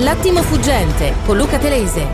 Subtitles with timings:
[0.00, 2.06] L'attimo fuggente con Luca Telese.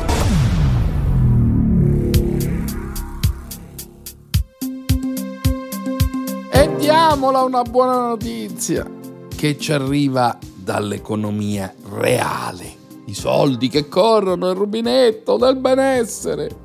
[6.50, 8.90] E diamola una buona notizia
[9.28, 12.64] che ci arriva dall'economia reale.
[13.04, 16.56] I soldi che corrono, il rubinetto del benessere.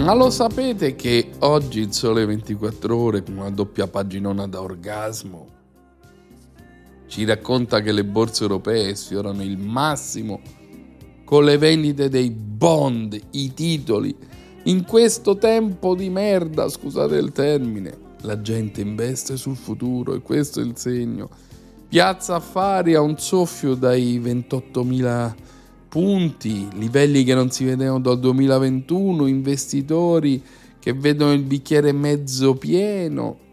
[0.00, 5.56] Ma lo sapete che oggi il Sole 24 Ore, una doppia paginona da orgasmo,
[7.08, 10.40] ci racconta che le borse europee sfiorano il massimo
[11.24, 14.14] con le vendite dei bond, i titoli.
[14.64, 20.60] In questo tempo di merda, scusate il termine, la gente investe sul futuro e questo
[20.60, 21.28] è il segno.
[21.88, 25.34] Piazza Affari ha un soffio dai 28.000
[25.88, 30.42] punti, livelli che non si vedevano dal 2021, investitori
[30.78, 33.47] che vedono il bicchiere mezzo pieno.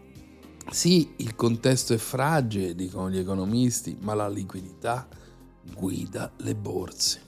[0.70, 5.06] Sì, il contesto è fragile, dicono gli economisti, ma la liquidità
[5.74, 7.20] guida le borse.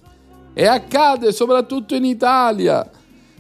[0.53, 2.91] E accade soprattutto in Italia,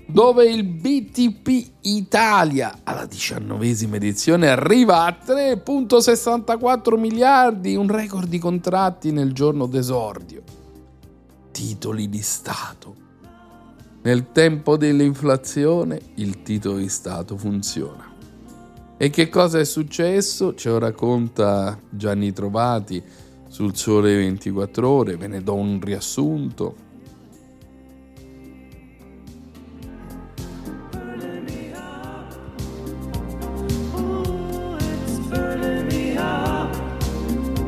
[0.06, 9.10] dove il BTP Italia alla diciannovesima edizione arriva a 3,64 miliardi, un record di contratti
[9.10, 10.58] nel giorno d'esordio
[11.58, 12.94] titoli di Stato.
[14.02, 18.07] Nel tempo dell'inflazione il titolo di Stato funziona.
[19.00, 20.56] E che cosa è successo?
[20.56, 23.00] Ce lo racconta Gianni Trovati
[23.46, 26.74] sul Sole 24 ore, ve ne do un riassunto.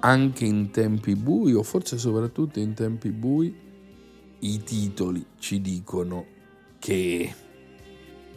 [0.00, 3.54] anche in tempi bui, o forse soprattutto in tempi bui,
[4.40, 6.24] i titoli ci dicono
[6.78, 7.32] che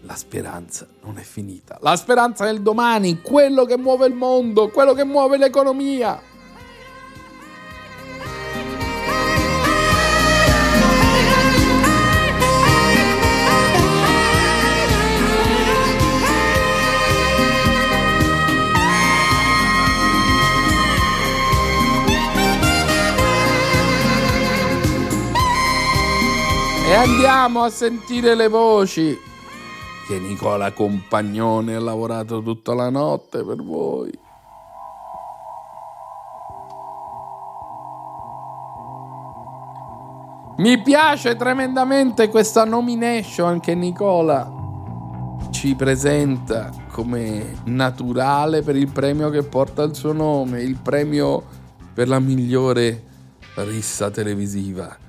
[0.01, 1.79] la speranza non è finita.
[1.81, 6.21] La speranza è il domani, quello che muove il mondo, quello che muove l'economia.
[27.05, 29.17] Andiamo a sentire le voci.
[30.07, 34.11] Che Nicola Compagnone ha lavorato tutta la notte per voi.
[40.57, 44.51] Mi piace tremendamente questa nomination che Nicola
[45.51, 51.43] ci presenta come naturale per il premio che porta il suo nome, il premio
[51.93, 53.03] per la migliore
[53.55, 55.04] rissa televisiva.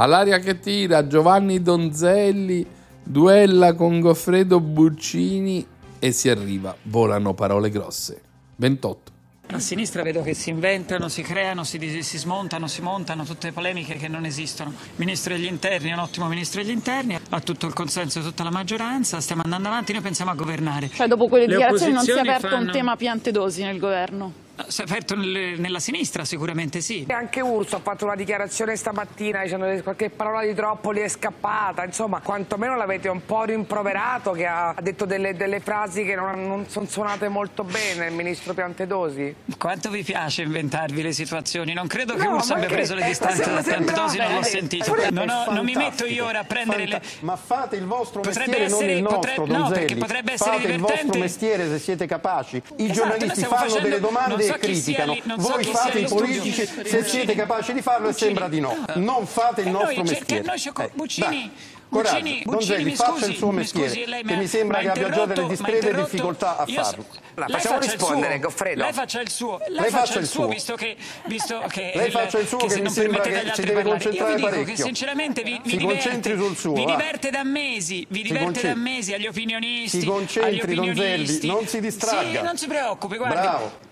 [0.00, 2.64] All'aria che tira Giovanni Donzelli
[3.02, 5.66] duella con Goffredo Buccini
[5.98, 6.76] e si arriva.
[6.82, 8.22] Volano parole grosse.
[8.54, 9.12] 28.
[9.50, 13.94] A sinistra vedo che si inventano, si creano, si, si, smontano, si montano tutte polemiche
[13.94, 14.72] che non esistono.
[14.96, 18.44] Ministro degli interni è un ottimo ministro degli interni, ha tutto il consenso di tutta
[18.44, 20.90] la maggioranza, stiamo andando avanti, noi pensiamo a governare.
[20.90, 22.66] Cioè dopo quelle dichiarazioni non si è aperto fanno...
[22.66, 24.46] un tema piante dosi nel governo?
[24.68, 27.06] Si è aperto nel, nella sinistra, sicuramente sì.
[27.08, 30.98] E anche Urso ha fatto una dichiarazione stamattina dicendo che qualche parola di troppo gli
[30.98, 31.84] è scappata.
[31.84, 36.68] Insomma, quantomeno l'avete un po' rimproverato che ha detto delle, delle frasi che non, non
[36.68, 39.34] sono suonate molto bene il ministro Piantedosi.
[39.56, 41.72] Quanto vi piace inventarvi le situazioni?
[41.72, 44.94] Non credo che no, Urso abbia preso le distanze da Piantedosi, non l'ho sentito.
[45.10, 47.10] Non, ho, non, mi metto io ora a prendere Fanta le...
[47.20, 50.50] Ma fate il vostro potrebbe mestiere, essere, non il nostro, potrebbe, No, perché potrebbe essere
[50.50, 50.92] fate divertente.
[50.92, 52.56] il vostro mestiere se siete capaci.
[52.56, 55.16] I esatto, giornalisti fanno facendo, delle domande so criticano.
[55.36, 58.76] Voi so fate i politici se siete capaci di farlo e sembra di no.
[58.94, 60.44] Non fate il nostro mestiere.
[60.44, 61.52] Noi, Buccini,
[61.88, 65.08] Coraggio, Buccini, Donzelli, mi faccia il suo mestiere, scusi, lei che mi sembra che abbia
[65.08, 67.06] già delle discrete difficoltà a farlo.
[67.34, 68.82] Allora, facciamo rispondere, Goffredo.
[68.82, 70.96] Lei faccia il suo, lei, lei faccia il suo, visto che,
[71.26, 74.36] visto che lei faccia il suo, che, che mi sembra che si deve concentrare io
[74.36, 74.74] vi dico parecchio.
[74.74, 78.74] che sinceramente vi, vi diverte, concentri sul suo, vi diverte da mesi, vi diverte da
[78.74, 81.46] mesi agli opinionisti, si concentri, agli opinionisti.
[81.46, 82.38] Donzelli, non si distragga.
[82.38, 83.34] Sì, non si preoccupi, guardi.
[83.34, 83.86] Bravo.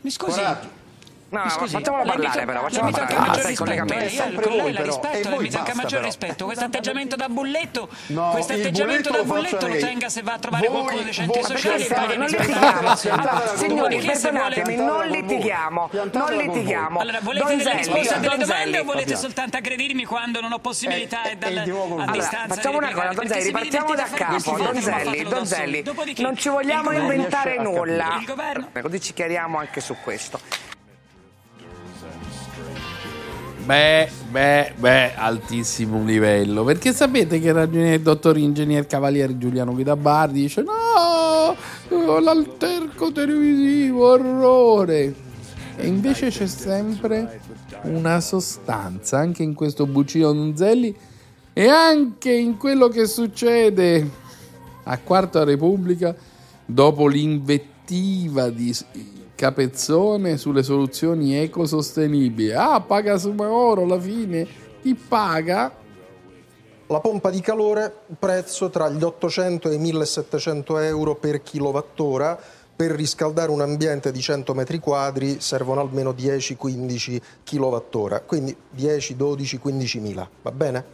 [0.00, 0.38] Mi scusi.
[0.38, 0.79] Coraggio.
[1.30, 3.30] No, scusi, mi parlare però, lei facciamo mi tocca parlare.
[3.30, 4.04] Ah, rispetto, collegamento.
[4.04, 4.90] eh, sempre lei voi, la però.
[5.00, 6.04] rispetto, E mi tocca maggior però.
[6.04, 6.44] rispetto.
[6.44, 10.66] Questo atteggiamento da bulletto, No, questo atteggiamento da bulletto lo tenga se va a trovare
[10.66, 12.96] Voi- qualcuno dei centri sociali e paghi non litighiamo,
[13.54, 16.98] signori, perdonatemi, non litighiamo, non litighiamo.
[16.98, 20.58] Allora, volete delle Donzelli, risposte a delle domande o volete soltanto aggredirmi quando non ho
[20.58, 23.08] possibilità Eh, e eh, di nuovo a Allora, distanza facciamo una cosa?
[23.12, 24.56] Donzelli, ripartiamo da capo.
[24.56, 25.84] Donzelli, Donzelli,
[26.16, 28.20] non ci vogliamo governo- inventare nulla.
[28.82, 30.40] Così ci chiariamo anche su questo.
[33.64, 36.64] Beh, beh, beh, altissimo livello.
[36.64, 41.56] Perché sapete che il dottor ingegner Cavaliere Giuliano Guidabardi dice no,
[42.20, 45.14] l'alterco televisivo, orrore.
[45.76, 47.40] E invece c'è sempre
[47.82, 50.94] una sostanza, anche in questo Bucino Donzelli
[51.52, 54.08] e anche in quello che succede
[54.82, 56.14] a Quarta Repubblica
[56.64, 58.74] dopo l'invettiva di
[59.40, 62.52] Capezzone sulle soluzioni ecosostenibili.
[62.52, 64.46] Ah, paga Sumaoro alla fine.
[64.82, 65.74] Chi paga?
[66.88, 72.38] La pompa di calore, prezzo tra gli 800 e i 1700 euro per kilowattora.
[72.76, 79.58] Per riscaldare un ambiente di 100 metri quadri servono almeno 10-15 kilowattora, quindi 10, 12,
[79.58, 80.84] 15 mila, va bene?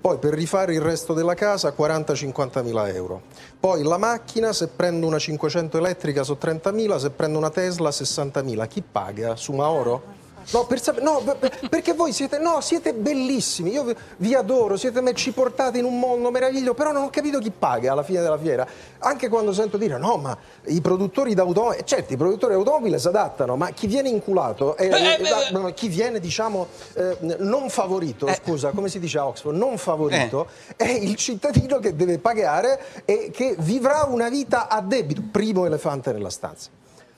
[0.00, 3.22] Poi per rifare il resto della casa 40-50 mila euro.
[3.58, 7.90] Poi la macchina, se prendo una 500 elettrica sono 30 mila, se prendo una Tesla
[7.90, 8.66] 60 mila.
[8.66, 9.36] Chi paga?
[9.36, 10.15] Suma oro?
[10.52, 13.84] No, per sap- no, per- perché voi siete, no, siete bellissimi, io
[14.18, 17.50] vi- adoro, siete me, ci portate in un mondo meraviglioso, però non ho capito chi
[17.50, 18.66] paga alla fine della fiera.
[18.98, 23.56] Anche quando sento dire no, ma i produttori d'automobili, certo, i produttori d'automobili si adattano,
[23.56, 28.70] ma chi viene inculato, è- Beh, è- beh, chi viene, diciamo, eh, non favorito, scusa,
[28.70, 30.46] come si dice a Oxford, non favorito,
[30.76, 36.12] è il cittadino che deve pagare e che vivrà una vita a debito, primo elefante
[36.12, 36.70] nella stanza.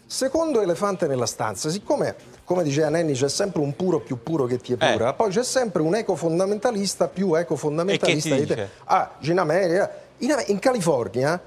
[0.06, 2.14] Secondo elefante nella stanza, siccome,
[2.48, 5.82] come diceva Nenni, c'è sempre un puro più puro che ti epura, poi c'è sempre
[5.82, 8.34] un ecofondamentalista più ecofondamentalista.
[8.34, 8.68] Di te.
[8.84, 11.38] Ah, in America, in, in California,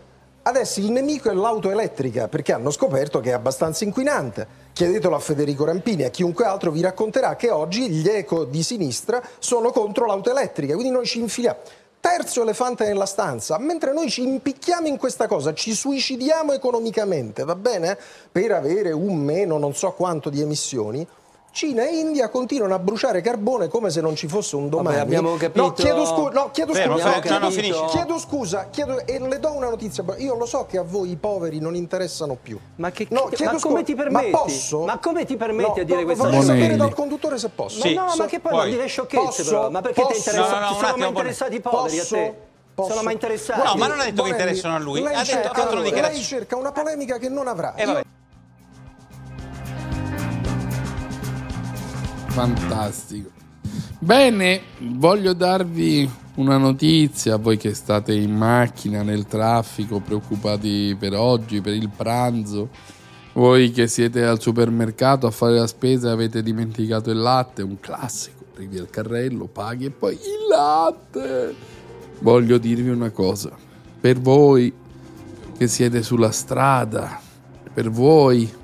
[0.44, 4.60] adesso il nemico è l'auto elettrica, perché hanno scoperto che è abbastanza inquinante.
[4.74, 8.62] Chiedetelo a Federico Rampini e a chiunque altro vi racconterà che oggi gli eco di
[8.62, 11.58] sinistra sono contro l'auto elettrica, quindi noi ci infiliamo.
[12.02, 17.54] Terzo elefante nella stanza, mentre noi ci impicchiamo in questa cosa, ci suicidiamo economicamente, va
[17.54, 17.96] bene?
[18.32, 21.08] Per avere un meno non so quanto di emissioni.
[21.54, 24.96] Cina e India continuano a bruciare carbone come se non ci fosse un domani.
[24.96, 25.62] Vabbè, abbiamo capito.
[25.62, 27.20] No, chiedo, scu- no, chiedo Fermo, scusa.
[27.20, 30.02] chiedo, no, no, chiedo scusa, chiedo- e le do una notizia.
[30.20, 32.58] Io lo so che a voi i poveri non interessano più.
[32.78, 34.30] Ma, che, No, ma come ti permetti?
[34.32, 34.86] Ma posso?
[34.86, 36.48] Ma come ti permetti No, a dire no, questa voglio cosa?
[36.48, 36.80] sapere Monelli.
[36.88, 37.80] dal conduttore se posso.
[37.80, 39.44] Ma Sì, no, so- ma che poi, poi- non dire sciocchezze Posso?
[39.44, 39.70] però.
[39.70, 40.18] Ma perché ti Posso?
[40.30, 40.54] interessa?
[40.54, 42.36] No, no, no, un sono mai interessati i poveri a te?
[42.74, 42.90] Posso?
[42.92, 43.68] Sono mai interessati?
[43.68, 45.02] No, ma non ha detto che Bonelli, interessano a lui.
[45.02, 47.76] Lei Ha detto- cerca, una allora, lei cerca una polemica che non avrà.
[47.76, 48.04] Eh,
[52.32, 53.30] Fantastico.
[54.00, 61.60] Bene, voglio darvi una notizia, voi che state in macchina, nel traffico, preoccupati per oggi,
[61.60, 62.70] per il pranzo,
[63.34, 67.82] voi che siete al supermercato a fare la spesa e avete dimenticato il latte, un
[67.82, 71.54] classico, arrivi al carrello, paghi e poi il latte.
[72.20, 73.52] Voglio dirvi una cosa,
[74.00, 74.74] per voi
[75.58, 77.20] che siete sulla strada,
[77.74, 78.60] per voi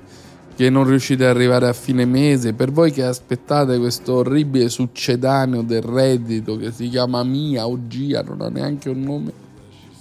[0.58, 5.62] che non riuscite ad arrivare a fine mese, per voi che aspettate questo orribile succedaneo
[5.62, 9.32] del reddito che si chiama Mia o Gia, non ha neanche un nome.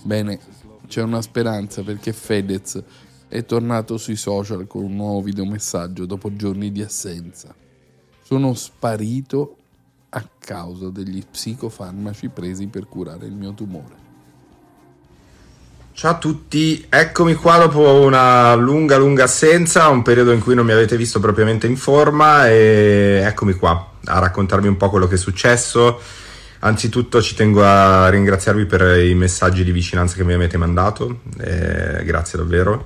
[0.01, 0.39] Bene,
[0.87, 2.81] c'è una speranza perché Fedez
[3.27, 7.53] è tornato sui social con un nuovo videomessaggio dopo giorni di assenza.
[8.23, 9.57] Sono sparito
[10.09, 14.06] a causa degli psicofarmaci presi per curare il mio tumore.
[15.99, 20.63] Ciao a tutti, eccomi qua dopo una lunga lunga assenza, un periodo in cui non
[20.63, 25.15] mi avete visto propriamente in forma e eccomi qua a raccontarvi un po' quello che
[25.15, 25.99] è successo.
[26.59, 32.03] Anzitutto ci tengo a ringraziarvi per i messaggi di vicinanza che mi avete mandato, eh,
[32.03, 32.85] grazie davvero.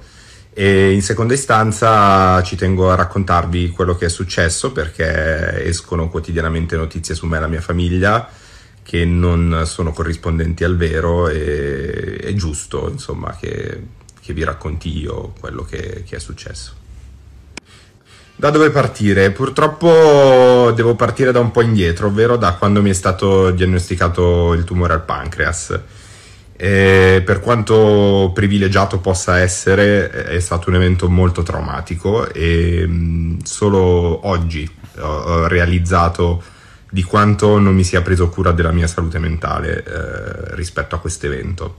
[0.54, 6.78] E in seconda istanza ci tengo a raccontarvi quello che è successo perché escono quotidianamente
[6.78, 8.30] notizie su me e la mia famiglia
[8.84, 13.82] che non sono corrispondenti al vero e è giusto insomma che,
[14.22, 16.80] che vi racconti io quello che, che è successo.
[18.36, 19.30] Da dove partire?
[19.30, 24.64] Purtroppo devo partire da un po' indietro, ovvero da quando mi è stato diagnosticato il
[24.64, 25.80] tumore al pancreas.
[26.58, 34.28] E per quanto privilegiato possa essere, è stato un evento molto traumatico e mh, solo
[34.28, 34.68] oggi
[35.00, 36.42] ho realizzato
[36.94, 41.26] di quanto non mi sia preso cura della mia salute mentale eh, rispetto a questo
[41.26, 41.78] evento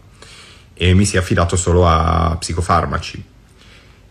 [0.73, 3.23] e mi sia affidato solo a psicofarmaci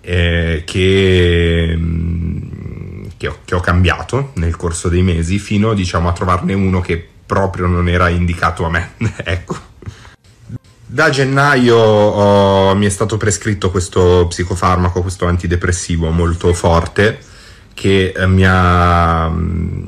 [0.02, 6.14] eh, che, mm, che, ho, che, ho, cambiato nel corso dei mesi fino diciamo, a
[6.14, 8.92] trovarne uno che proprio non era indicato a me.
[9.26, 9.70] ecco.
[10.86, 17.30] Da gennaio ho, mi è stato prescritto questo psicofarmaco, questo antidepressivo molto forte
[17.74, 19.81] che eh, mi ha mm,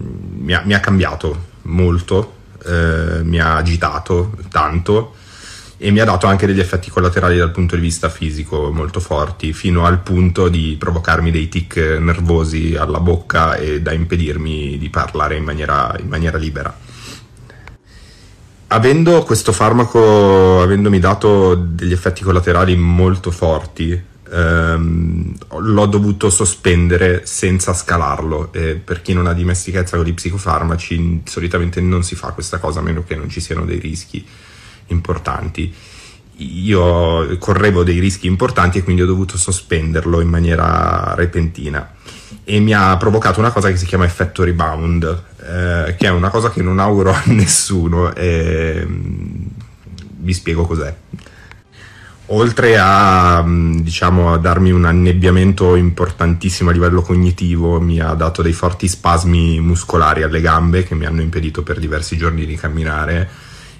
[0.44, 2.36] mi ha, mi ha cambiato molto,
[2.66, 5.16] eh, mi ha agitato tanto
[5.78, 9.52] e mi ha dato anche degli effetti collaterali dal punto di vista fisico molto forti,
[9.54, 15.36] fino al punto di provocarmi dei tic nervosi alla bocca e da impedirmi di parlare
[15.36, 16.76] in maniera, in maniera libera.
[18.68, 24.02] Avendo questo farmaco, avendomi dato degli effetti collaterali molto forti,
[24.34, 28.52] ehm, l'ho dovuto sospendere senza scalarlo.
[28.52, 32.80] E per chi non ha dimestichezza con i psicofarmaci solitamente non si fa questa cosa
[32.80, 34.25] a meno che non ci siano dei rischi
[34.88, 35.74] importanti.
[36.38, 41.94] Io correvo dei rischi importanti e quindi ho dovuto sospenderlo in maniera repentina.
[42.44, 46.30] E mi ha provocato una cosa che si chiama effetto rebound eh, che è una
[46.30, 50.94] cosa che non auguro a nessuno e vi spiego cos'è
[52.27, 58.42] oltre a, mm, diciamo, a darmi un annebbiamento importantissimo a livello cognitivo, mi ha dato
[58.42, 63.30] dei forti spasmi muscolari alle gambe che mi hanno impedito per diversi giorni di camminare,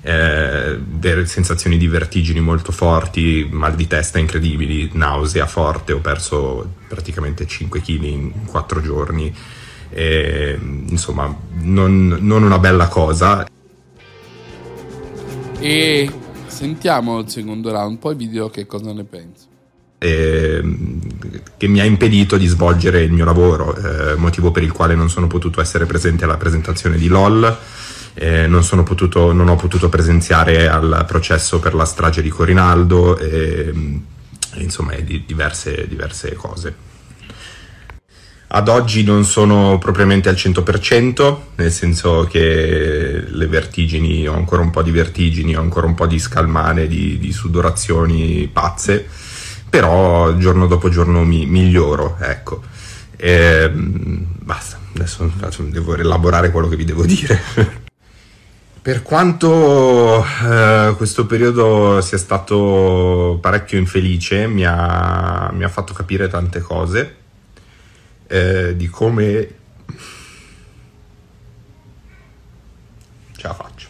[0.01, 6.73] eh, delle sensazioni di vertigini molto forti, mal di testa incredibili, nausea forte, ho perso
[6.88, 9.33] praticamente 5 kg in 4 giorni,
[9.89, 13.47] e, insomma non, non una bella cosa.
[15.59, 16.12] E
[16.53, 19.48] Sentiamo il secondo round, poi vi dirò che cosa ne penso.
[19.98, 20.62] Eh,
[21.57, 25.10] che mi ha impedito di svolgere il mio lavoro, eh, motivo per il quale non
[25.10, 27.57] sono potuto essere presente alla presentazione di LOL,
[28.13, 33.17] eh, non, potuto, non, ho potuto presenziare al processo per la strage di Corinaldo,
[34.57, 36.92] insomma di diverse, diverse cose.
[38.55, 44.69] Ad oggi non sono propriamente al 100%, nel senso che le vertigini, ho ancora un
[44.69, 49.07] po' di vertigini, ho ancora un po' di scalmane, di, di sudorazioni pazze,
[49.67, 52.62] però giorno dopo giorno mi miglioro, ecco.
[53.17, 55.31] E, basta, adesso
[55.63, 57.41] devo elaborare quello che vi devo dire.
[58.83, 66.27] Per quanto eh, questo periodo sia stato parecchio infelice, mi ha, mi ha fatto capire
[66.27, 67.22] tante cose
[68.27, 69.48] eh, di come
[73.36, 73.88] ce la faccio.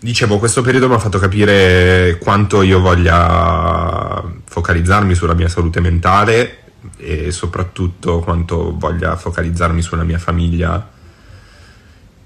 [0.00, 6.58] Dicevo, questo periodo mi ha fatto capire quanto io voglia focalizzarmi sulla mia salute mentale
[6.96, 10.90] e soprattutto quanto voglia focalizzarmi sulla mia famiglia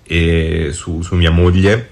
[0.02, 1.90] e su, su mia moglie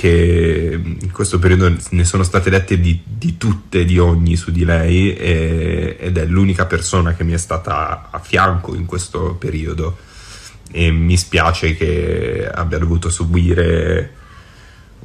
[0.00, 4.64] che in questo periodo ne sono state dette di, di tutte, di ogni su di
[4.64, 9.98] lei e, ed è l'unica persona che mi è stata a fianco in questo periodo
[10.72, 14.14] e mi spiace che abbia dovuto subire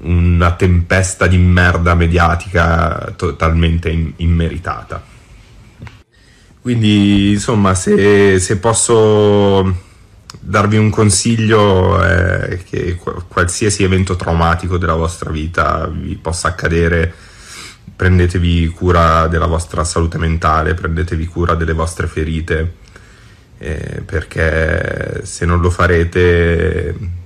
[0.03, 5.03] una tempesta di merda mediatica totalmente in, immeritata.
[6.61, 9.75] Quindi insomma se, se posso
[10.47, 17.11] darvi un consiglio è che qualsiasi evento traumatico della vostra vita vi possa accadere,
[17.95, 22.73] prendetevi cura della vostra salute mentale, prendetevi cura delle vostre ferite,
[23.57, 27.23] eh, perché se non lo farete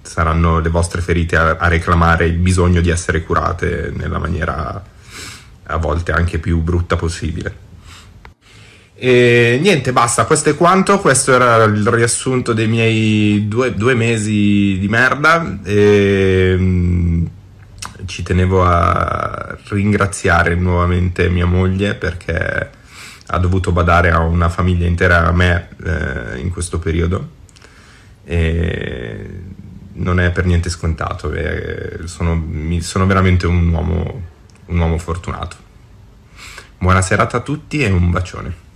[0.00, 4.82] saranno le vostre ferite a, a reclamare il bisogno di essere curate nella maniera
[5.64, 7.70] a volte anche più brutta possibile.
[9.04, 11.00] E niente, basta, questo è quanto.
[11.00, 15.58] Questo era il riassunto dei miei due, due mesi di merda.
[15.64, 17.28] E, um,
[18.04, 22.70] ci tenevo a ringraziare nuovamente mia moglie perché
[23.26, 27.28] ha dovuto badare a una famiglia intera a me eh, in questo periodo
[28.22, 29.28] e
[29.94, 31.32] non è per niente scontato
[32.04, 32.44] sono,
[32.80, 34.22] sono, veramente un uomo,
[34.66, 35.56] un uomo fortunato
[36.78, 38.70] buona serata a tutti e un bacione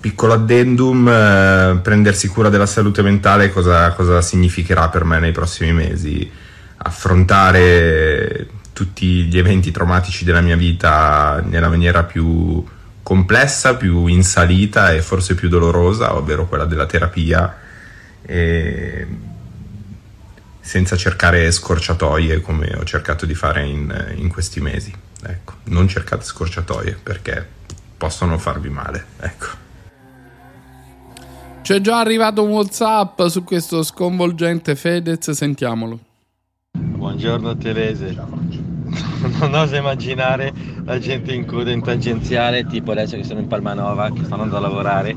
[0.00, 5.72] piccolo addendum, eh, prendersi cura della salute mentale cosa, cosa, significherà per me nei prossimi
[5.72, 6.30] mesi?
[6.78, 12.64] Affrontare tutti gli eventi traumatici della mia vita nella maniera più
[13.02, 17.58] complessa, più in salita e forse più dolorosa, ovvero quella della terapia,
[20.60, 24.94] senza cercare scorciatoie come ho cercato di fare in, in questi mesi.
[25.22, 27.46] Ecco, non cercate scorciatoie perché
[27.96, 29.04] possono farvi male.
[29.20, 29.68] Ecco.
[31.70, 36.00] C'è già arrivato un WhatsApp su questo sconvolgente Fedez, sentiamolo.
[36.76, 38.12] Buongiorno Terese.
[39.38, 44.10] Non oso immaginare la gente in coda in tangenziale, tipo adesso che sono in Palmanova,
[44.10, 45.16] che stanno andando a lavorare,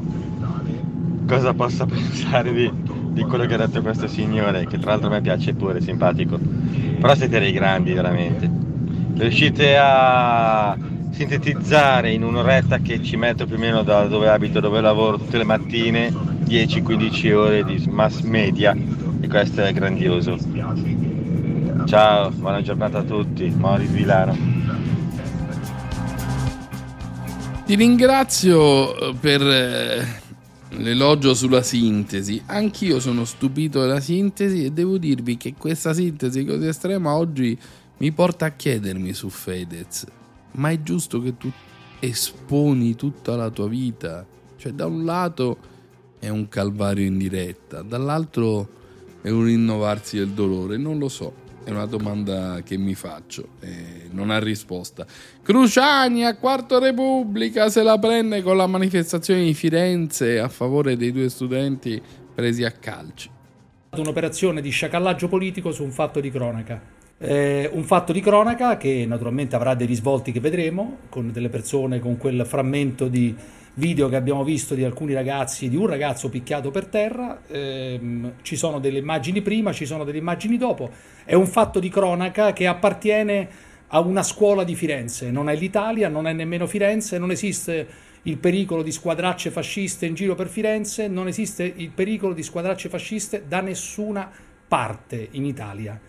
[1.28, 2.72] cosa possa pensare di,
[3.14, 6.38] di quello che ha detto questo signore, che tra l'altro a me piace pure, simpatico.
[6.38, 8.48] Però siete dei grandi, veramente.
[9.16, 10.78] Riuscite a
[11.10, 15.40] sintetizzare in un'oretta che ci metto più o meno da dove abito, dove lavoro tutte
[15.40, 18.78] le mattine, 10-15 ore di mass media
[19.20, 20.38] e questo è grandioso.
[21.86, 24.38] Ciao, buona giornata a tutti, Maurizio Milano.
[27.66, 30.06] Ti ringrazio eh, per eh,
[30.78, 32.40] l'elogio sulla sintesi.
[32.46, 37.58] Anch'io sono stupito della sintesi e devo dirvi che questa sintesi così estrema oggi
[37.98, 40.06] mi porta a chiedermi su Fedez
[40.52, 41.52] ma è giusto che tu
[42.00, 44.24] esponi tutta la tua vita?
[44.56, 45.72] Cioè, da un lato
[46.24, 48.70] è un calvario in diretta, dall'altro
[49.22, 51.42] è un rinnovarsi del dolore, non lo so.
[51.66, 55.06] È una domanda che mi faccio e non ha risposta.
[55.42, 61.12] Cruciani a Quarto Repubblica se la prende con la manifestazione di Firenze a favore dei
[61.12, 62.02] due studenti
[62.34, 63.30] presi a calci.
[63.96, 66.82] Un'operazione di sciacallaggio politico su un fatto di cronaca.
[67.18, 72.00] Eh, un fatto di cronaca che naturalmente avrà dei risvolti che vedremo, con delle persone,
[72.00, 73.36] con quel frammento di
[73.76, 78.56] video che abbiamo visto di alcuni ragazzi, di un ragazzo picchiato per terra, ehm, ci
[78.56, 80.92] sono delle immagini prima, ci sono delle immagini dopo,
[81.24, 86.08] è un fatto di cronaca che appartiene a una scuola di Firenze, non è l'Italia,
[86.10, 91.08] non è nemmeno Firenze, non esiste il pericolo di squadracce fasciste in giro per Firenze,
[91.08, 94.32] non esiste il pericolo di squadracce fasciste da nessuna
[94.68, 96.00] parte in Italia.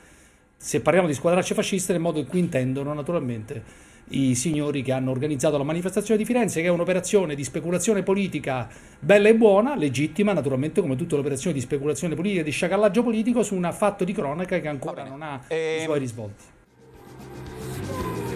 [0.57, 3.62] Se parliamo di squadracce fasciste nel modo in cui intendono naturalmente
[4.09, 8.69] i signori che hanno organizzato la manifestazione di Firenze, che è un'operazione di speculazione politica
[8.99, 13.03] bella e buona, legittima naturalmente come tutte le operazioni di speculazione politica e di sciacallaggio
[13.03, 15.79] politico su un fatto di cronaca che ancora non ha e...
[15.81, 16.45] i suoi risvolti.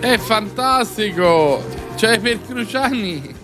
[0.00, 1.62] È fantastico!
[1.96, 3.34] Cioè per Cruciani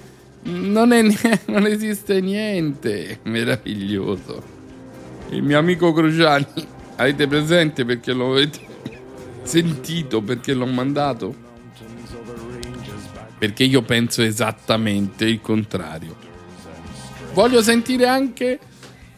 [0.45, 1.03] non, è,
[1.47, 4.53] non esiste niente meraviglioso.
[5.31, 6.47] Il mio amico Cruciani,
[6.97, 8.61] avete presente perché lo avete
[9.43, 11.44] sentito perché l'ho mandato?
[13.45, 16.17] Perché io penso esattamente il contrario.
[17.35, 18.59] Voglio sentire anche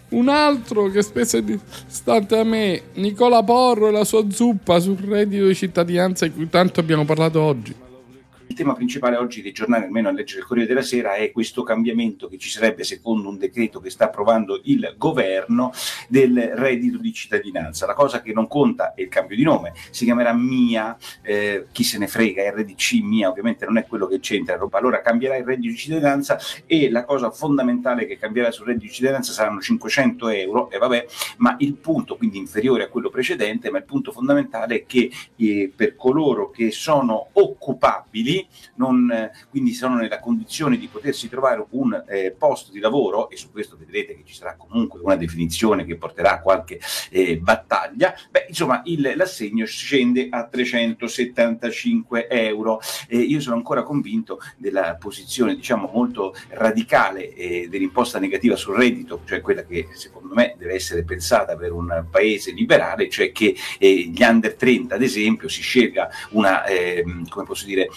[0.09, 4.97] un altro che spesso è distante a me, Nicola Porro e la sua zuppa sul
[4.97, 7.73] reddito di cittadinanza di cui tanto abbiamo parlato oggi.
[8.49, 11.65] Il tema principale oggi dei giornali, almeno a leggere il Corriere della Sera, è questo
[11.65, 15.73] cambiamento che ci sarebbe secondo un decreto che sta approvando il governo
[16.09, 17.87] del reddito di cittadinanza.
[17.87, 21.83] La cosa che non conta è il cambio di nome, si chiamerà MIA, eh, chi
[21.83, 25.73] se ne frega, RDC MIA ovviamente non è quello che c'entra, allora cambierà il reddito
[25.73, 30.71] di cittadinanza e la cosa fondamentale che cambierà sul reddito di cittadinanza saranno 500 euro,
[30.71, 31.07] e vabbè,
[31.39, 35.73] ma il punto, quindi inferiore a quello precedente, ma il punto fondamentale è che eh,
[35.75, 38.35] per coloro che sono occupabili,
[38.77, 43.37] non, eh, quindi sono nella condizione di potersi trovare un eh, posto di lavoro, e
[43.37, 48.15] su questo vedrete che ci sarà comunque una definizione che porterà a qualche eh, battaglia,
[48.31, 52.81] beh, insomma il, l'assegno scende a 375 euro.
[53.11, 59.41] io sono ancora convinto della posizione, diciamo, molto radicale eh, dell'imposta negativa sul reddito, cioè
[59.41, 64.23] quella che secondo me deve essere pensata per un paese liberale, cioè che eh, gli
[64.23, 67.89] under 30, ad esempio, si scelga una, ehm, come posso dire,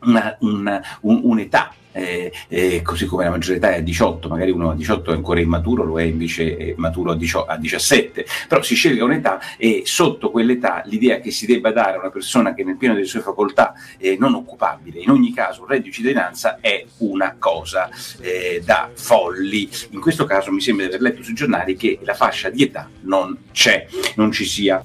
[0.00, 5.10] un'età eh, eh, così come la maggiore età è a 18, magari uno a 18
[5.10, 9.02] è ancora immaturo, lo è invece è maturo a, 18, a 17, però si sceglie
[9.02, 12.94] un'età e sotto quell'età l'idea che si debba dare a una persona che nel pieno
[12.94, 17.34] delle sue facoltà è non occupabile, in ogni caso un reddito di cittadinanza è una
[17.38, 17.88] cosa
[18.20, 19.68] eh, da folli.
[19.90, 22.88] In questo caso mi sembra di aver letto sui giornali che la fascia di età
[23.00, 24.82] non c'è, non ci sia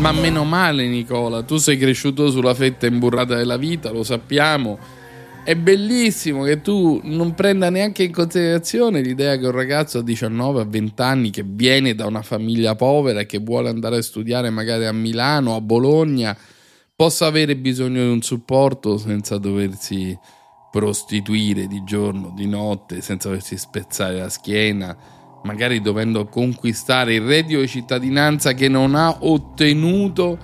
[0.00, 4.78] Ma meno male Nicola, tu sei cresciuto sulla fetta imburrata della vita, lo sappiamo.
[5.44, 10.62] È bellissimo che tu non prenda neanche in considerazione l'idea che un ragazzo a 19
[10.62, 14.48] a 20 anni che viene da una famiglia povera e che vuole andare a studiare
[14.48, 16.34] magari a Milano, a Bologna,
[16.96, 20.18] possa avere bisogno di un supporto senza doversi
[20.70, 24.96] prostituire di giorno, di notte, senza doversi spezzare la schiena,
[25.42, 30.38] magari dovendo conquistare il reddito di cittadinanza che non ha ottenuto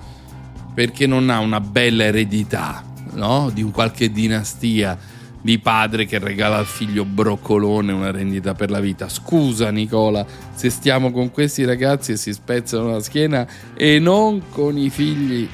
[0.73, 2.83] perché non ha una bella eredità,
[3.13, 3.49] no?
[3.53, 4.97] Di qualche dinastia
[5.41, 9.07] di padre che regala al figlio broccolone una rendita per la vita.
[9.07, 14.77] Scusa Nicola, se stiamo con questi ragazzi e si spezzano la schiena e non con
[14.77, 15.47] i figli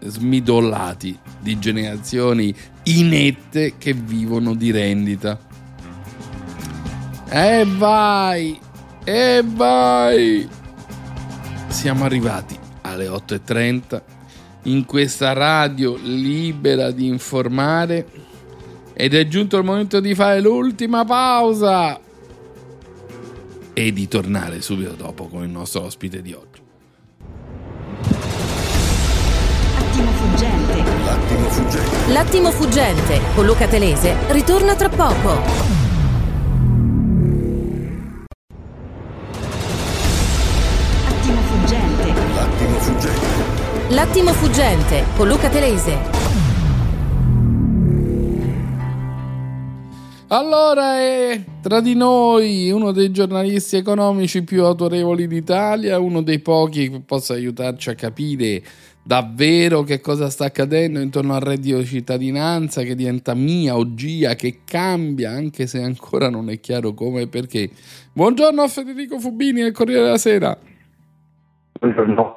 [0.00, 5.38] smidollati di generazioni inette che vivono di rendita.
[7.28, 8.65] E vai!
[9.08, 10.48] E vai!
[11.68, 14.02] Siamo arrivati alle 8.30
[14.62, 18.04] in questa radio libera di informare
[18.92, 22.00] ed è giunto il momento di fare l'ultima pausa
[23.72, 26.60] e di tornare subito dopo con il nostro ospite di oggi.
[29.78, 30.82] L'attimo fuggente.
[31.04, 32.12] L'attimo fuggente.
[32.12, 35.85] L'attimo fuggente con Luca Telese ritorna tra poco.
[43.90, 45.96] L'attimo fuggente con Luca Telese.
[50.26, 56.90] Allora è tra di noi uno dei giornalisti economici più autorevoli d'Italia, uno dei pochi
[56.90, 58.60] che possa aiutarci a capire
[59.04, 64.34] davvero che cosa sta accadendo intorno al reddito di cittadinanza che diventa mia o gia,
[64.34, 67.70] che cambia anche se ancora non è chiaro come e perché.
[68.12, 70.58] Buongiorno a Federico Fubini del Corriere della Sera.
[71.78, 72.34] Buongiorno.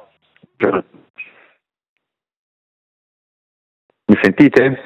[4.10, 4.76] Mi sentite?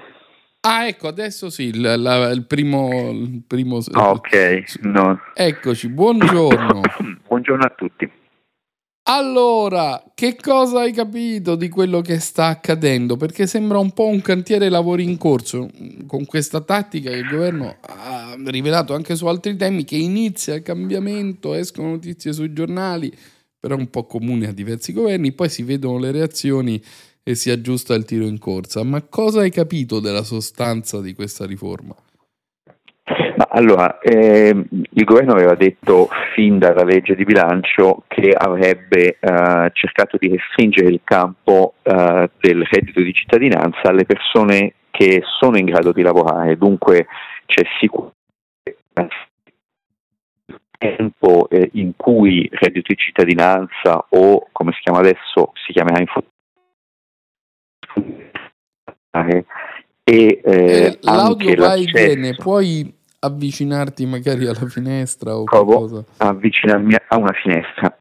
[0.60, 3.10] Ah, ecco, adesso sì, il, la- il primo...
[3.10, 5.18] Il primo Ah, ok, no.
[5.32, 6.82] Eccoci, buongiorno.
[7.26, 8.10] Buongiorno a tutti.
[9.04, 13.16] Allora, che cosa hai capito di quello che sta accadendo?
[13.16, 15.70] Perché sembra un po' un cantiere lavori in corso,
[16.06, 20.62] con questa tattica che il governo ha rivelato anche su altri temi, che inizia il
[20.62, 23.10] cambiamento, escono notizie sui giornali,
[23.58, 26.82] però un po' comune a diversi governi, poi si vedono le reazioni
[27.24, 28.84] e si aggiusta il tiro in corsa.
[28.84, 31.94] Ma cosa hai capito della sostanza di questa riforma?
[33.36, 39.70] Ma allora, ehm, il governo aveva detto fin dalla legge di bilancio che avrebbe eh,
[39.72, 45.64] cercato di restringere il campo eh, del reddito di cittadinanza alle persone che sono in
[45.64, 47.06] grado di lavorare, dunque
[47.46, 48.12] c'è sicuramente
[50.78, 55.98] tempo eh, in cui il reddito di cittadinanza o come si chiama adesso si chiamerà
[55.98, 56.33] in futuro
[59.22, 59.46] e
[60.04, 65.64] eh, Eh, l'audio anche va e l'accesso viene, puoi avvicinarti magari alla finestra o provo
[65.64, 66.04] qualcosa?
[66.18, 67.96] avvicinarmi a una finestra.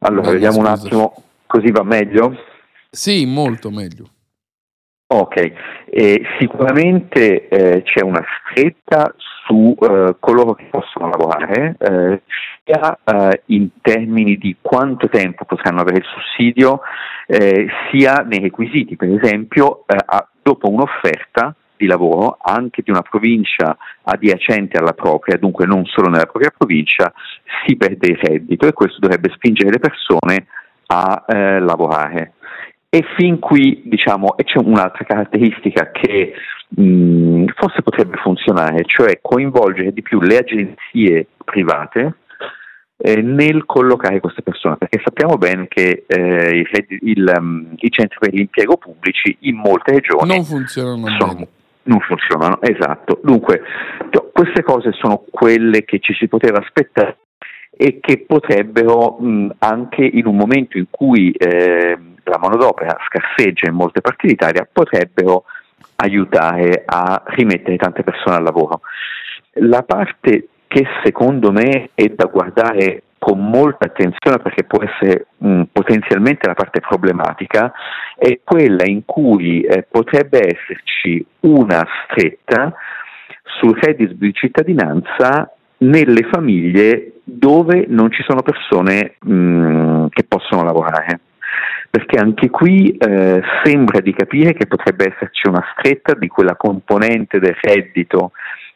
[0.00, 0.86] Allora, Vai, vediamo un scusaci.
[0.86, 2.36] attimo, così va meglio?
[2.90, 4.08] Sì, molto meglio.
[5.06, 5.52] Ok,
[5.90, 9.14] e sicuramente eh, c'è una stretta
[9.46, 12.22] su eh, coloro che possono lavorare, eh,
[12.64, 16.80] sia eh, in termini di quanto tempo potranno avere il sussidio,
[17.26, 18.96] eh, sia nei requisiti.
[18.96, 25.36] Per esempio, eh, a- dopo un'offerta di lavoro anche di una provincia adiacente alla propria,
[25.36, 27.12] dunque non solo nella propria provincia,
[27.66, 30.46] si perde il reddito e questo dovrebbe spingere le persone
[30.86, 32.34] a eh, lavorare.
[32.94, 36.32] E fin qui, diciamo, e c'è un'altra caratteristica che
[36.68, 42.14] mh, forse potrebbe funzionare, cioè coinvolgere di più le agenzie private
[42.98, 47.90] eh, nel collocare queste persone, perché sappiamo bene che eh, i, reddi- il, um, i
[47.90, 51.48] centri per l'impiego pubblici in molte regioni Non funzionano sono-
[51.86, 53.20] non funzionano, esatto.
[53.24, 53.60] Dunque,
[54.32, 57.18] queste cose sono quelle che ci si poteva aspettare
[57.76, 63.74] e che potrebbero mh, anche in un momento in cui eh, la manodopera scarseggia in
[63.74, 65.44] molte parti d'Italia, potrebbero
[65.96, 68.80] aiutare a rimettere tante persone al lavoro.
[69.58, 75.62] La parte che secondo me è da guardare con molta attenzione perché può essere mh,
[75.72, 77.72] potenzialmente la parte problematica
[78.16, 82.74] è quella in cui eh, potrebbe esserci una stretta
[83.58, 91.20] sul reddito di cittadinanza nelle famiglie dove non ci sono persone mh, che possono lavorare.
[91.90, 97.38] Perché anche qui eh, sembra di capire che potrebbe esserci una stretta di quella componente
[97.38, 98.32] del reddito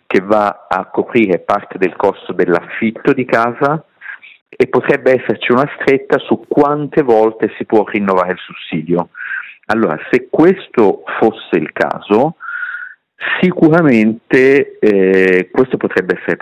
[0.07, 3.85] che va a coprire parte del costo dell'affitto di casa
[4.49, 9.11] e potrebbe esserci una stretta su quante volte si può rinnovare il sussidio.
[9.67, 12.37] Allora, se questo fosse il caso,
[13.41, 16.37] sicuramente eh, questo potrebbe essere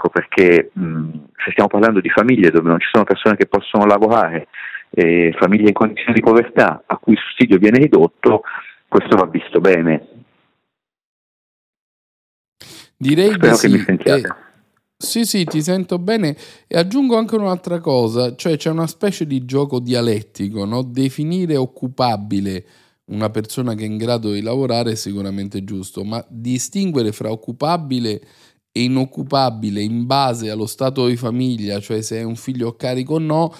[0.00, 1.10] problematico perché mh,
[1.44, 4.48] se stiamo parlando di famiglie dove non ci sono persone che possono lavorare,
[4.90, 8.42] eh, famiglie in condizioni di povertà a cui il sussidio viene ridotto,
[8.88, 10.06] questo va visto bene.
[12.96, 13.68] Direi Spero di che sì.
[13.68, 14.20] mi sentiate.
[14.20, 14.48] Eh,
[14.96, 16.36] sì, sì, ti sento bene
[16.66, 20.82] e aggiungo anche un'altra cosa, cioè c'è una specie di gioco dialettico, no?
[20.82, 22.64] Definire occupabile
[23.10, 28.10] una persona che è in grado di lavorare è sicuramente giusto, ma distinguere fra occupabile
[28.10, 28.20] e
[28.72, 33.18] inoccupabile in base allo stato di famiglia, cioè se è un figlio a carico o
[33.18, 33.52] no,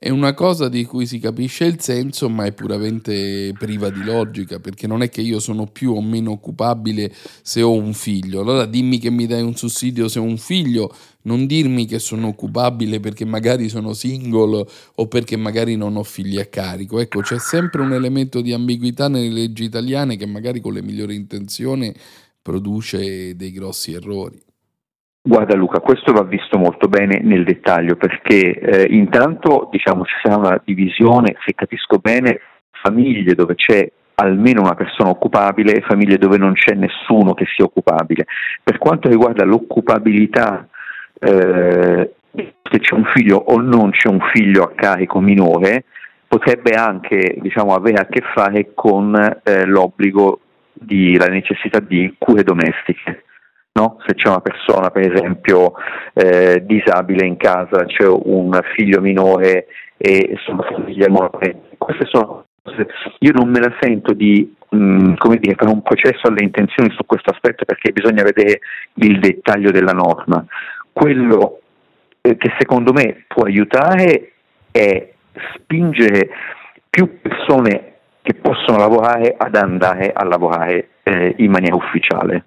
[0.00, 4.60] è una cosa di cui si capisce il senso, ma è puramente priva di logica,
[4.60, 8.42] perché non è che io sono più o meno occupabile se ho un figlio.
[8.42, 12.28] Allora dimmi che mi dai un sussidio se ho un figlio, non dirmi che sono
[12.28, 17.00] occupabile perché magari sono single o perché magari non ho figli a carico.
[17.00, 21.16] Ecco, c'è sempre un elemento di ambiguità nelle leggi italiane che magari con le migliori
[21.16, 21.92] intenzioni
[22.40, 24.40] produce dei grossi errori.
[25.28, 30.38] Guarda Luca, questo va visto molto bene nel dettaglio perché eh, intanto diciamo ci sarà
[30.38, 36.38] una divisione, se capisco bene, famiglie dove c'è almeno una persona occupabile e famiglie dove
[36.38, 38.24] non c'è nessuno che sia occupabile.
[38.62, 40.66] Per quanto riguarda l'occupabilità,
[41.18, 42.14] eh,
[42.62, 45.84] se c'è un figlio o non c'è un figlio a carico minore,
[46.26, 50.40] potrebbe anche diciamo, avere a che fare con eh, l'obbligo
[50.72, 53.24] di la necessità di cure domestiche.
[53.72, 53.98] No?
[54.06, 55.74] Se c'è una persona, per esempio,
[56.14, 62.86] eh, disabile in casa, c'è un figlio minore e sono famiglie monoparentali, queste sono cose.
[63.20, 67.04] Io non me la sento di mh, come dire, fare un processo alle intenzioni su
[67.06, 68.60] questo aspetto perché bisogna vedere
[68.94, 70.44] il dettaglio della norma.
[70.92, 71.60] Quello
[72.20, 74.32] eh, che secondo me può aiutare
[74.70, 75.12] è
[75.54, 76.30] spingere
[76.90, 82.44] più persone che possono lavorare ad andare a lavorare eh, in maniera ufficiale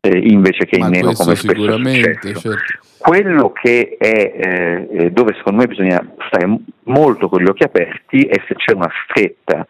[0.00, 2.40] eh, invece che Ma in nero come spesso è successo.
[2.40, 2.86] certo.
[2.98, 8.42] Quello che è eh, dove secondo me bisogna stare molto con gli occhi aperti è
[8.46, 9.66] se c'è una stretta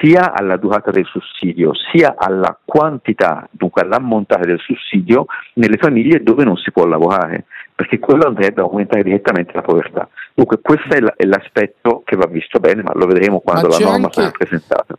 [0.00, 6.44] sia alla durata del sussidio sia alla quantità, dunque all'ammontare del sussidio nelle famiglie dove
[6.44, 10.08] non si può lavorare, perché quello andrebbe a aumentare direttamente la povertà.
[10.34, 14.12] Dunque questo è, l'aspetto che va visto bene, ma lo vedremo quando la norma anche-
[14.12, 14.96] sarà presentata.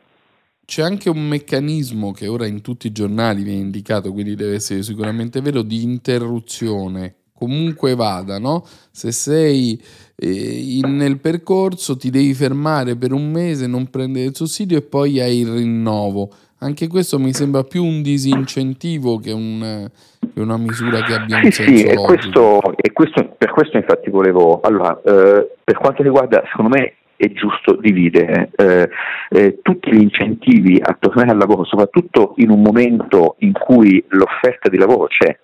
[0.65, 4.82] C'è anche un meccanismo che ora in tutti i giornali viene indicato, quindi deve essere
[4.82, 7.15] sicuramente vero, di interruzione.
[7.34, 8.63] Comunque vada, no?
[8.91, 9.82] Se sei
[10.15, 14.82] eh, in- nel percorso ti devi fermare per un mese, non prendere il sussidio e
[14.82, 16.30] poi hai il rinnovo.
[16.60, 19.89] Anche questo mi sembra più un disincentivo che, un-
[20.34, 23.76] che una misura che abbia un Sì, senso sì, e questo, e questo- per questo
[23.76, 26.93] infatti volevo, allora, eh, per quanto riguarda, secondo me
[27.24, 28.90] è giusto dividere eh,
[29.30, 34.70] eh, tutti gli incentivi a tornare al lavoro, soprattutto in un momento in cui l'offerta
[34.70, 35.38] di lavoro c'è,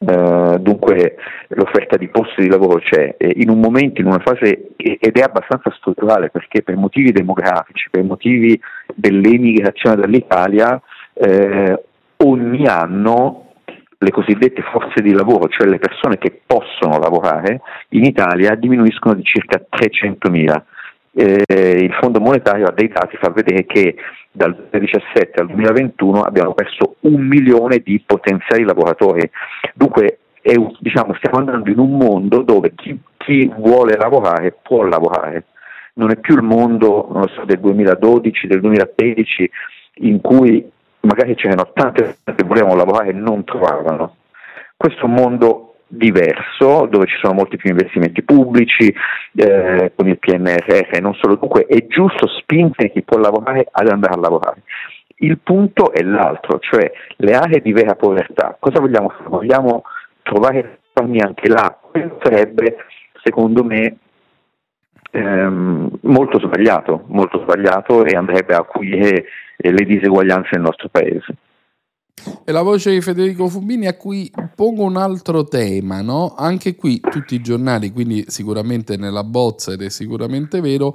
[0.00, 1.16] eh, dunque
[1.48, 5.72] l'offerta di posti di lavoro c'è, in un momento, in una fase, ed è abbastanza
[5.76, 8.58] strutturale perché per motivi demografici, per motivi
[8.94, 10.80] dell'emigrazione dall'Italia,
[11.14, 11.82] eh,
[12.18, 13.47] ogni anno
[14.00, 19.24] le cosiddette forze di lavoro, cioè le persone che possono lavorare in Italia diminuiscono di
[19.24, 20.62] circa 300.000.
[21.12, 23.96] Eh, il Fondo monetario ha dei dati, fa vedere che
[24.30, 29.28] dal 2017 al 2021 abbiamo perso un milione di potenziali lavoratori.
[29.74, 35.46] Dunque è diciamo, stiamo andando in un mondo dove chi, chi vuole lavorare può lavorare.
[35.94, 39.50] Non è più il mondo so, del 2012, del 2013
[40.00, 40.70] in cui
[41.08, 44.16] magari c'erano tante persone che volevano lavorare e non trovavano.
[44.76, 48.94] Questo è un mondo diverso dove ci sono molti più investimenti pubblici
[49.34, 53.88] eh, con il PNRR e non solo, dunque è giusto spingere chi può lavorare ad
[53.88, 54.62] andare a lavorare.
[55.20, 58.56] Il punto è l'altro, cioè le aree di vera povertà.
[58.60, 59.28] Cosa vogliamo fare?
[59.28, 59.82] Vogliamo
[60.22, 61.76] trovare anche là.
[61.80, 62.76] Quello sarebbe,
[63.22, 63.96] secondo me,
[65.10, 69.24] ehm, molto sbagliato, molto sbagliato e andrebbe a acuire
[69.56, 71.34] eh, le diseguaglianze nel nostro paese.
[72.44, 76.34] E la voce di Federico Fubini a cui pongo un altro tema, no?
[76.36, 80.94] Anche qui tutti i giornali, quindi sicuramente nella bozza ed è sicuramente vero,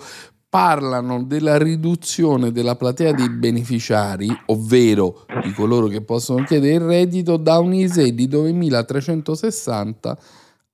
[0.49, 7.37] parlano della riduzione della platea dei beneficiari, ovvero di coloro che possono chiedere il reddito,
[7.37, 10.13] da un ISE di 9.360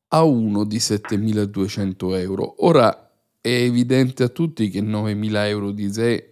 [0.09, 2.65] a uno di 7.200 euro.
[2.65, 3.08] Ora
[3.41, 6.29] è evidente a tutti che 9.000 euro di ISE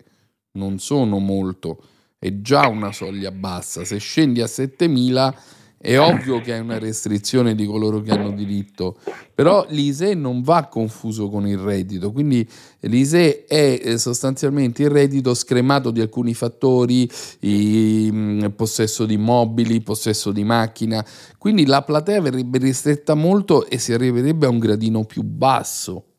[0.54, 1.84] non sono molto,
[2.20, 3.86] è già una soglia bassa.
[3.86, 5.34] Se scendi a 7.000
[5.80, 8.98] È ovvio che è una restrizione di coloro che hanno diritto,
[9.34, 12.46] però l'ISE non va confuso con il reddito, quindi
[12.80, 17.08] l'ISE è eh, sostanzialmente il reddito scremato di alcuni fattori,
[17.42, 21.06] il possesso di immobili, possesso di macchina,
[21.38, 26.17] quindi la platea verrebbe ristretta molto e si arriverebbe a un gradino più basso.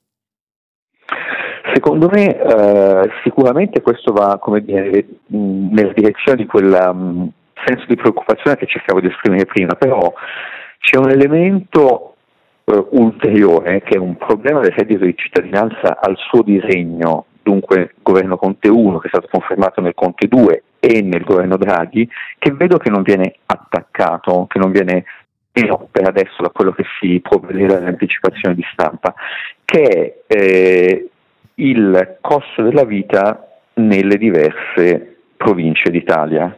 [1.78, 7.30] Secondo me eh, sicuramente questo va dire, nella direzione di quel um,
[7.64, 10.12] senso di preoccupazione che cercavo di esprimere prima, però
[10.80, 12.16] c'è un elemento
[12.64, 18.36] eh, ulteriore che è un problema del reddito di cittadinanza al suo disegno, dunque governo
[18.36, 22.10] Conte 1 che è stato confermato nel Conte 2 e nel governo Draghi,
[22.40, 25.04] che vedo che non viene attaccato, che non viene
[25.52, 29.14] per adesso da quello che si può vedere nell'anticipazione di stampa,
[29.64, 31.10] che è eh,
[31.58, 36.56] il costo della vita nelle diverse province d'Italia.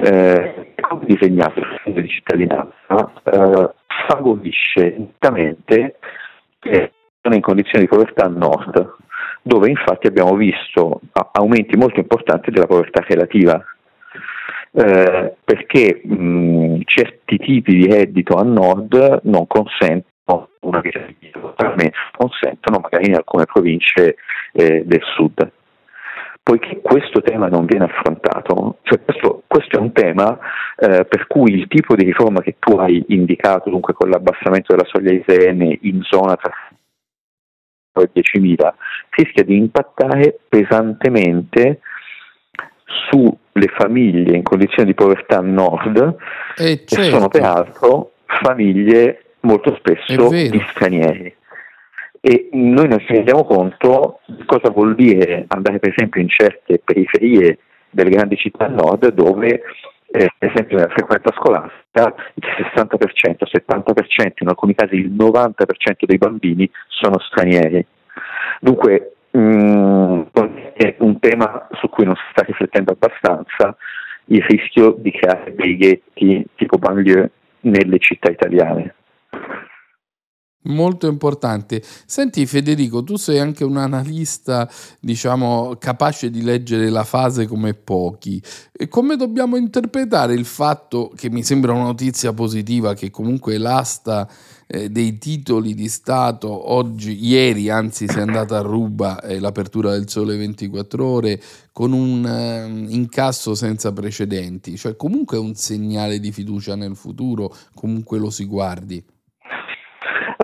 [0.00, 3.70] Eh, come disegnato il fondo di cittadinanza eh,
[4.06, 5.96] favorisce nettamente
[6.60, 8.96] le persone in condizioni di povertà a nord,
[9.42, 11.00] dove infatti abbiamo visto
[11.32, 13.62] aumenti molto importanti della povertà relativa.
[14.70, 20.07] Eh, perché mh, certi tipi di reddito a nord non consentono
[20.68, 21.00] una vita
[21.32, 24.16] totalmente consentono magari in alcune province
[24.52, 25.50] eh, del sud.
[26.42, 30.38] Poiché questo tema non viene affrontato, cioè questo, questo, è un tema
[30.76, 34.88] eh, per cui il tipo di riforma che tu hai indicato, dunque con l'abbassamento della
[34.88, 36.50] soglia ISN in zona tra
[37.92, 38.72] 10.000,
[39.10, 41.80] rischia di impattare pesantemente
[43.10, 46.16] sulle famiglie in condizioni di povertà nord,
[46.56, 46.96] eh, certo.
[46.96, 51.34] che sono peraltro famiglie molto spesso di stranieri.
[52.20, 56.80] E noi non ci rendiamo conto di cosa vuol dire andare per esempio in certe
[56.84, 57.58] periferie
[57.90, 59.62] delle grandi città nord dove
[60.10, 65.52] eh, per esempio nella frequenza scolastica il 60%, il 70%, in alcuni casi il 90%
[66.00, 67.86] dei bambini sono stranieri.
[68.60, 70.22] Dunque mh, mm,
[70.74, 73.76] è un tema su cui non si sta riflettendo abbastanza
[74.26, 77.30] il rischio di creare dei ghetti tipo banlieue
[77.60, 78.94] nelle città italiane.
[80.68, 81.82] Molto importante.
[82.04, 84.68] Senti Federico, tu sei anche un analista,
[85.00, 88.42] diciamo, capace di leggere la fase come pochi.
[88.72, 94.28] E come dobbiamo interpretare il fatto, che mi sembra una notizia positiva, che comunque l'asta
[94.66, 99.92] eh, dei titoli di Stato oggi, ieri anzi si è andata a ruba eh, l'apertura
[99.92, 101.40] del Sole 24 ore
[101.72, 107.54] con un eh, incasso senza precedenti, cioè comunque è un segnale di fiducia nel futuro,
[107.74, 109.02] comunque lo si guardi.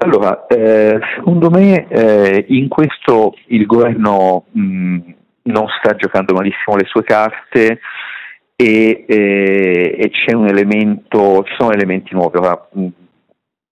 [0.05, 4.99] Allora, eh, secondo me eh, in questo il governo mh,
[5.45, 7.81] non sta giocando malissimo le sue carte
[8.55, 12.37] e, eh, e c'è un elemento, ci sono elementi nuovi.
[12.37, 12.87] Ora, mh,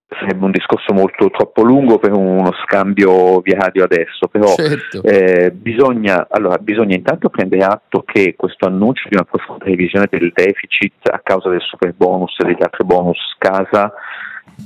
[0.08, 5.02] sarebbe un discorso molto troppo lungo per uno scambio via radio adesso, però certo.
[5.02, 10.32] eh, bisogna, allora, bisogna, intanto prendere atto che questo annuncio di una profonda revisione del
[10.34, 13.92] deficit a causa del super bonus e degli altri bonus casa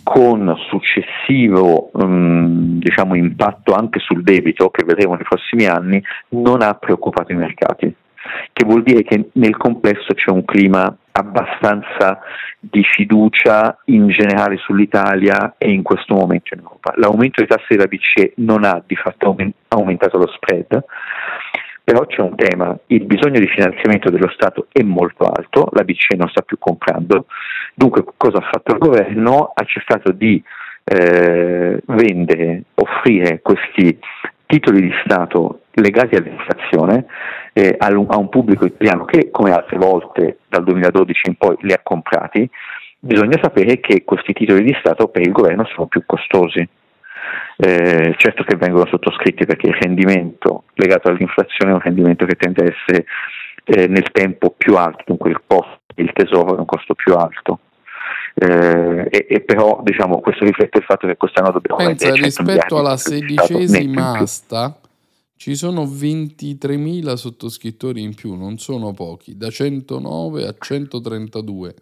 [0.02, 6.74] con successivo um, diciamo, impatto anche sul debito che vedremo nei prossimi anni, non ha
[6.74, 7.94] preoccupato i mercati,
[8.52, 12.20] che vuol dire che nel complesso c'è un clima abbastanza
[12.58, 16.92] di fiducia in generale sull'Italia e in questo momento in Europa.
[16.96, 19.34] L'aumento dei tassi della BCE non ha di fatto
[19.68, 20.84] aumentato lo spread,
[21.86, 26.16] però c'è un tema, il bisogno di finanziamento dello Stato è molto alto, la BCE
[26.16, 27.26] non sta più comprando,
[27.76, 29.52] dunque cosa ha fatto il governo?
[29.54, 30.42] Ha cercato di
[30.82, 33.96] eh, vendere, offrire questi
[34.46, 37.06] titoli di Stato legati all'inflazione
[37.52, 41.80] eh, a un pubblico italiano che come altre volte dal 2012 in poi li ha
[41.84, 42.50] comprati,
[42.98, 46.68] bisogna sapere che questi titoli di Stato per il governo sono più costosi
[47.56, 52.64] eh, certo che vengono sottoscritti perché il rendimento legato all'inflazione è un rendimento che tende
[52.64, 53.06] a essere
[53.64, 57.60] eh, nel tempo più alto, dunque il costo il tesoro è un costo più alto.
[58.34, 62.96] Eh, e, e, però diciamo, questo riflette il fatto che quest'anno dobbiamo Pensa, rispetto alla
[62.96, 64.78] sedicesima asta
[65.36, 71.74] ci sono 23.000 sottoscrittori in più, non sono pochi, da 109 a 132.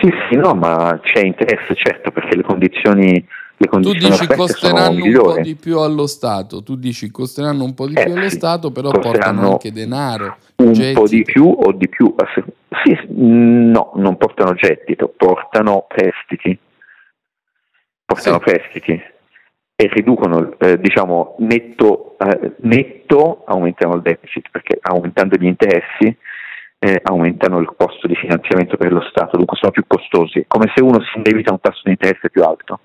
[0.00, 3.26] Sì, sì, no, ma c'è interesse certo perché le condizioni
[3.64, 7.74] le condizioni tu dici costeranno un po' di più allo Stato, tu dici costeranno un
[7.74, 10.36] po' di eh, più allo sì, Stato, però portano anche denaro.
[10.56, 11.00] Un gettito.
[11.00, 12.14] po' di più o di più?
[12.84, 16.58] Sì, no, non portano gettito, portano prestiti.
[18.04, 18.44] Portano sì.
[18.44, 19.02] prestiti
[19.76, 26.16] e riducono, eh, diciamo, netto, eh, netto aumentano il deficit perché aumentando gli interessi
[26.78, 30.82] eh, aumentano il costo di finanziamento per lo Stato, dunque sono più costosi, come se
[30.82, 32.80] uno si indebita a un tasso di interesse più alto.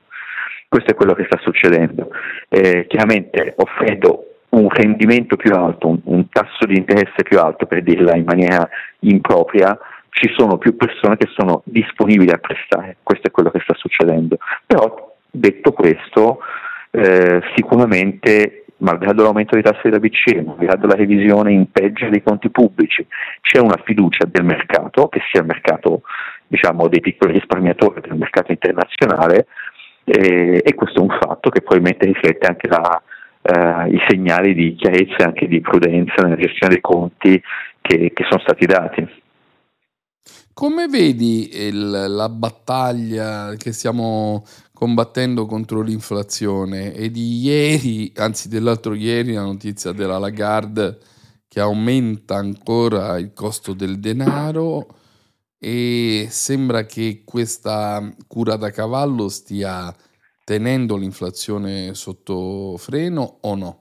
[0.69, 2.11] Questo è quello che sta succedendo.
[2.47, 7.81] Eh, chiaramente offrendo un rendimento più alto, un, un, tasso di interesse più alto, per
[7.81, 9.75] dirla in maniera impropria,
[10.09, 12.97] ci sono più persone che sono disponibili a prestare.
[13.01, 14.37] Questo è quello che sta succedendo.
[14.67, 16.39] Però, detto questo,
[16.91, 22.49] eh, sicuramente malgrado l'aumento dei tassi della BCE, malgrado la revisione in peggio dei conti
[22.49, 23.05] pubblici,
[23.41, 26.03] c'è una fiducia del mercato, che sia il mercato
[26.47, 29.47] diciamo, dei piccoli risparmiatori, del mercato internazionale,
[30.03, 33.01] eh, e questo è un fatto che probabilmente riflette anche la,
[33.41, 37.41] eh, i segnali di chiarezza e anche di prudenza nella gestione dei conti
[37.81, 39.07] che, che sono stati dati.
[40.53, 44.43] Come vedi il, la battaglia che stiamo
[44.73, 50.97] combattendo contro l'inflazione e di ieri, anzi dell'altro ieri, la notizia della Lagarde
[51.47, 54.98] che aumenta ancora il costo del denaro
[55.59, 59.93] e sembra che questa cura da cavallo stia
[60.45, 63.79] tenendo l'inflazione sotto freno o no?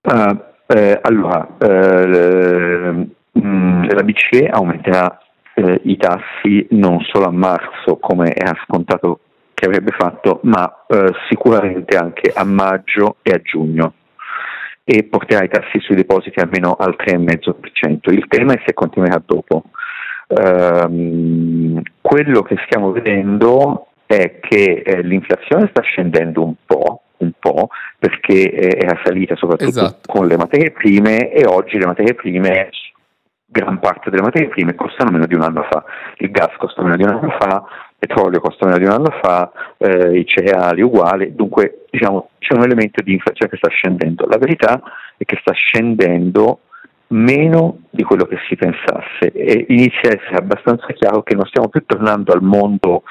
[0.00, 3.08] Uh, eh, allora, eh,
[3.38, 5.20] mm, la BCE aumenterà
[5.54, 9.20] eh, i tassi non solo a marzo come era scontato
[9.52, 13.94] che avrebbe fatto, ma eh, sicuramente anche a maggio e a giugno
[14.92, 18.12] e porterà i tassi sui depositi almeno al 3,5%.
[18.12, 19.64] Il tema è se continuerà dopo.
[20.26, 27.68] Um, quello che stiamo vedendo è che eh, l'inflazione sta scendendo un po', un po'
[27.98, 30.12] perché eh, era salita soprattutto esatto.
[30.12, 32.70] con le materie prime e oggi le materie prime
[33.50, 35.84] gran parte delle materie prime costano meno di un anno fa,
[36.18, 39.10] il gas costa meno di un anno fa, il petrolio costa meno di un anno
[39.20, 44.26] fa, eh, i cereali uguali, dunque diciamo, c'è un elemento di inflazione che sta scendendo.
[44.26, 44.80] La verità
[45.16, 46.60] è che sta scendendo
[47.08, 51.68] meno di quello che si pensasse e inizia a essere abbastanza chiaro che non stiamo
[51.68, 53.02] più tornando al mondo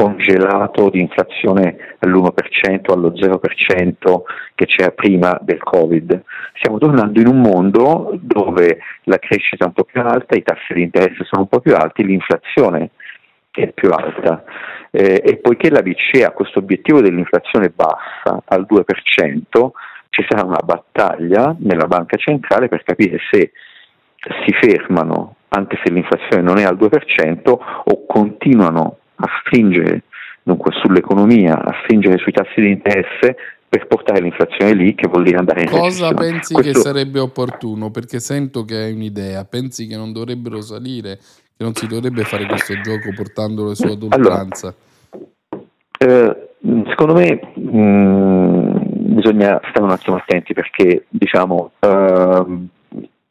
[0.00, 4.22] congelato di inflazione all'1%, allo 0%
[4.54, 6.22] che c'era prima del Covid.
[6.54, 10.72] Stiamo tornando in un mondo dove la crescita è un po' più alta, i tassi
[10.72, 12.90] di interesse sono un po' più alti, l'inflazione
[13.50, 14.42] è più alta.
[14.90, 19.70] Eh, e poiché la BCE ha questo obiettivo dell'inflazione bassa al 2%,
[20.08, 23.52] ci sarà una battaglia nella banca centrale per capire se
[24.16, 30.02] si fermano anche se l'inflazione non è al 2% o continuano a stringere
[30.42, 33.36] dunque, sull'economia, a stringere sui tassi di interesse
[33.68, 36.72] per portare l'inflazione lì, che vuol dire andare in Cosa pensi Questo...
[36.72, 37.90] che sarebbe opportuno?
[37.90, 42.46] Perché sento che hai un'idea, pensi che non dovrebbero salire, che non si dovrebbe fare
[42.46, 44.74] questo gioco portandolo su ad oltranza?
[45.98, 46.48] Allora, eh,
[46.88, 48.76] secondo me mh, mm,
[49.14, 52.44] bisogna stare un attimo attenti perché diciamo eh,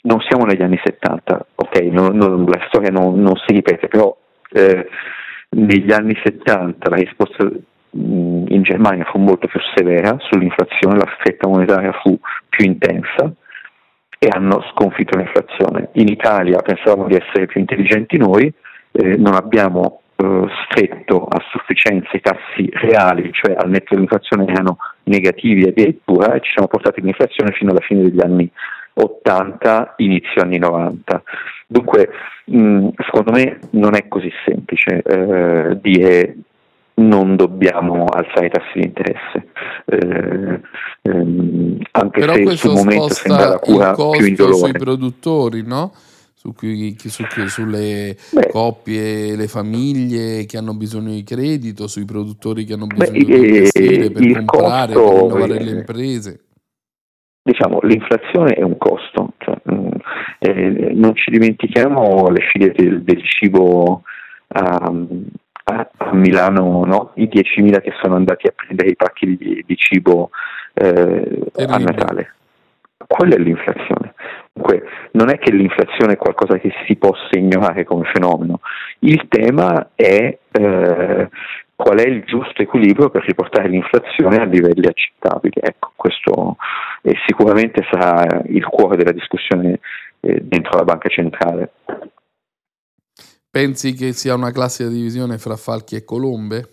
[0.02, 4.16] non siamo negli anni 70, ok, non, non, la storia non, non, si ripete, però
[4.52, 4.88] eh,
[5.50, 7.50] negli anni 70 la risposta
[7.92, 13.34] in Germania fu molto più severa sull'inflazione, la stretta monetaria fu più intensa
[14.20, 15.90] e hanno sconfitto l'inflazione.
[15.94, 18.52] In Italia pensavamo di essere più intelligenti noi,
[18.92, 24.78] eh, non abbiamo eh, stretto a sufficienza i tassi reali, cioè al netto dell'inflazione erano
[25.04, 28.52] negativi addirittura e ci siamo portati l'inflazione fino alla fine degli anni
[28.94, 31.24] 80, inizio anni 90.
[31.72, 32.10] Dunque,
[32.46, 36.36] mh, secondo me non è così semplice eh, dire
[36.96, 39.48] non dobbiamo alzare i tassi di interesse,
[39.86, 40.60] eh,
[41.04, 44.56] ehm, anche Però se sul momento sembra la cura più indolore.
[44.56, 45.94] sui produttori, no?
[46.34, 52.64] Su cui, su, sulle Beh, coppie, le famiglie che hanno bisogno di credito, sui produttori
[52.64, 56.40] che hanno bisogno Beh, di investire per comprare, per rinnovare le imprese
[57.50, 59.69] diciamo, l'inflazione è un costo, cioè, mm,
[60.40, 64.04] eh, non ci dimentichiamo le file del, del cibo
[64.48, 64.92] a,
[65.64, 67.12] a, Milano, no?
[67.16, 70.32] i 10.000 che sono andati a prendere i pacchi di, di cibo
[70.74, 72.34] eh, a Natale.
[73.06, 74.14] Quella è l'inflazione.
[74.54, 78.60] Dunque, non è che l'inflazione è qualcosa che si possa ignorare come fenomeno,
[79.00, 81.30] il tema è eh,
[81.76, 85.56] qual è il giusto equilibrio per riportare l'inflazione a livelli accettabili.
[85.62, 86.58] Ecco, questo
[87.26, 89.80] sicuramente sarà il cuore della discussione
[90.20, 91.72] eh, dentro la banca centrale.
[93.50, 96.68] Pensi che sia una classica divisione fra falchi e colombe?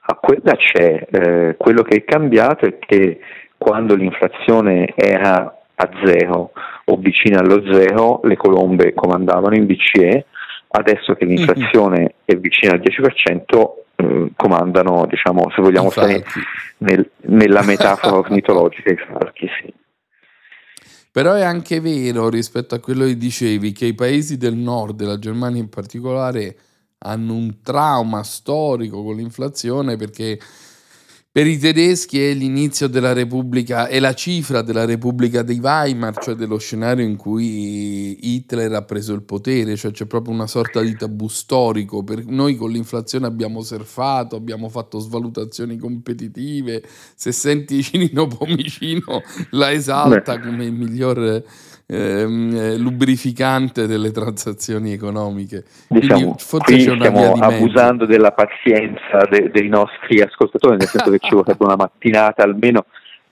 [0.00, 1.06] A quella c'è.
[1.10, 3.20] Eh, quello che è cambiato è che
[3.56, 6.52] quando l'inflazione era a zero
[6.84, 10.26] o vicina allo zero, le colombe comandavano in BCE
[10.70, 12.08] adesso che l'inflazione mm-hmm.
[12.24, 16.24] è vicina al 10%, eh, comandano, diciamo, se vogliamo stare
[16.78, 19.48] nel, nella metafora ornitologica, i falchi.
[19.60, 19.72] Sì.
[21.12, 25.18] Però è anche vero rispetto a quello che dicevi che i paesi del nord, la
[25.18, 26.56] Germania in particolare,
[26.98, 30.38] hanno un trauma storico con l'inflazione perché
[31.32, 36.34] per i tedeschi è l'inizio della Repubblica, è la cifra della Repubblica di Weimar, cioè
[36.34, 40.96] dello scenario in cui Hitler ha preso il potere, cioè c'è proprio una sorta di
[40.96, 42.02] tabù storico.
[42.02, 46.82] Per noi con l'inflazione abbiamo surfato, abbiamo fatto svalutazioni competitive.
[47.14, 50.44] Se senti Cinino Pomicino la esalta Beh.
[50.44, 51.44] come il miglior
[51.90, 55.64] ehm, eh, lubrificante delle transazioni economiche.
[55.88, 61.34] Diciamo, Quindi qui stiamo abusando della pazienza de- dei nostri ascoltatori, nel senso che ci
[61.34, 62.84] vorrebbe una mattinata almeno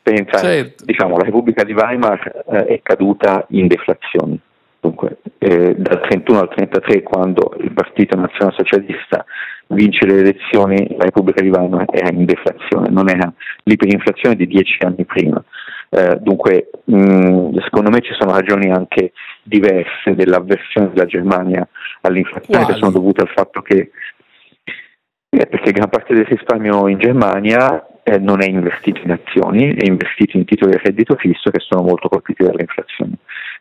[0.03, 0.47] per entrare.
[0.47, 0.85] Certo.
[0.85, 4.39] Diciamo, la Repubblica di Weimar eh, è caduta in deflazione.
[4.81, 9.25] Dunque, eh, dal 31 al 33, quando il Partito Nazionalsocialista
[9.69, 13.31] vince le elezioni, la Repubblica di Weimar era in deflazione, non era
[13.65, 15.43] l'iperinflazione di dieci anni prima.
[15.91, 19.13] Eh, dunque, mh, secondo me ci sono ragioni anche
[19.43, 21.67] diverse dell'avversione della Germania
[22.03, 23.91] all'inflazione che sono dovute al fatto che
[25.31, 29.85] eh, perché gran parte del risparmio in Germania eh, non è investito in azioni, è
[29.85, 33.13] investito in titoli a reddito fisso che sono molto colpiti dall'inflazione.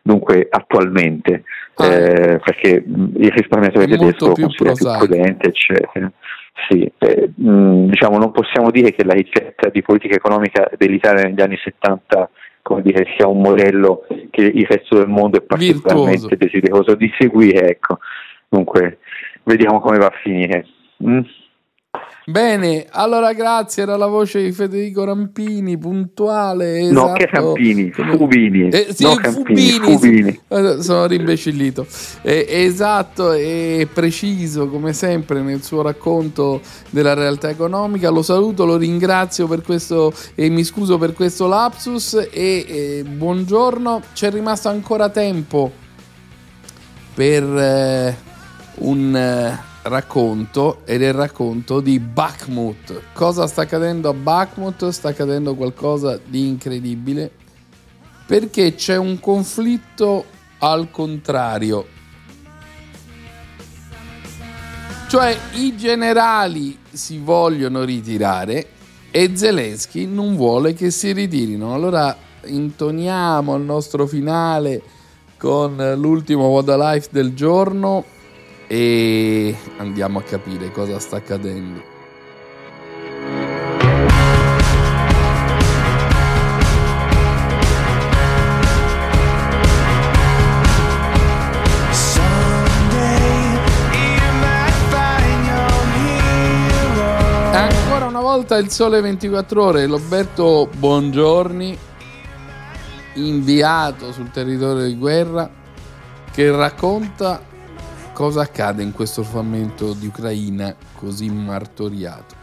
[0.02, 1.44] Dunque attualmente,
[1.76, 3.88] eh, perché mh, il risparmiatore Ah.
[3.88, 6.10] Tedesco più considera più prudente, eccetera.
[6.66, 11.40] Sì, eh, mh, diciamo, non possiamo dire che la ricetta di politica economica dell'Italia negli
[11.40, 12.30] anni 70
[12.68, 16.36] come dire, sia un modello che il resto del mondo è particolarmente Virtuoso.
[16.36, 17.70] desideroso di seguire.
[17.70, 17.98] Ecco.
[18.46, 18.98] Dunque,
[19.44, 20.66] vediamo come va a finire.
[21.02, 21.20] Mm?
[22.28, 27.12] Bene, allora grazie, era la voce di Federico Rampini, puntuale, No, esatto.
[27.14, 28.68] che Rampini, Fubini.
[28.68, 30.30] Eh, sì, no, Fubini, Fubini.
[30.32, 30.40] sì.
[30.46, 31.86] Eh, sono rimbecillito.
[32.20, 36.60] Eh, esatto e preciso come sempre nel suo racconto
[36.90, 38.10] della realtà economica.
[38.10, 44.02] Lo saluto, lo ringrazio per questo e mi scuso per questo lapsus e buongiorno.
[44.12, 45.72] C'è rimasto ancora tempo
[47.14, 48.16] per eh,
[48.80, 53.02] un eh, racconto ed è il racconto di Bakhmut.
[53.12, 54.88] Cosa sta accadendo a Bakhmut?
[54.88, 57.30] Sta accadendo qualcosa di incredibile
[58.26, 60.24] perché c'è un conflitto
[60.58, 61.86] al contrario.
[65.08, 68.66] Cioè i generali si vogliono ritirare
[69.10, 71.72] e Zelensky non vuole che si ritirino.
[71.72, 72.14] Allora
[72.44, 74.82] intoniamo il nostro finale
[75.38, 78.04] con l'ultimo What a Life del giorno
[78.70, 81.96] e andiamo a capire cosa sta accadendo.
[97.52, 101.78] Ancora una volta il sole 24 ore, Roberto Buongiorni,
[103.14, 105.50] inviato sul territorio di guerra,
[106.30, 107.48] che racconta
[108.18, 112.34] cosa accade in questo frammento di Ucraina così martoriato.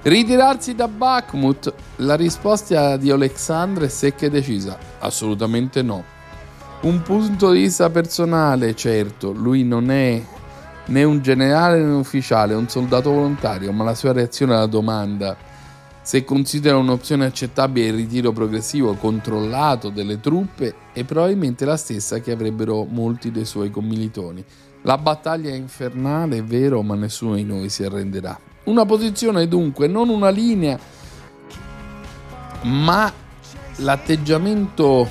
[0.00, 1.74] Ritirarsi da Bakhmut?
[1.96, 4.78] La risposta di Alexandre è secca e decisa.
[5.00, 6.02] Assolutamente no.
[6.80, 10.24] Un punto di vista personale, certo, lui non è
[10.86, 14.64] né un generale né un ufficiale, è un soldato volontario, ma la sua reazione alla
[14.64, 15.36] domanda
[16.00, 22.32] se considera un'opzione accettabile il ritiro progressivo controllato delle truppe è probabilmente la stessa che
[22.32, 24.44] avrebbero molti dei suoi commilitoni.
[24.82, 28.36] La battaglia è infernale, è vero, ma nessuno di noi si arrenderà.
[28.64, 30.76] Una posizione dunque, non una linea,
[32.62, 33.12] ma
[33.76, 35.08] l'atteggiamento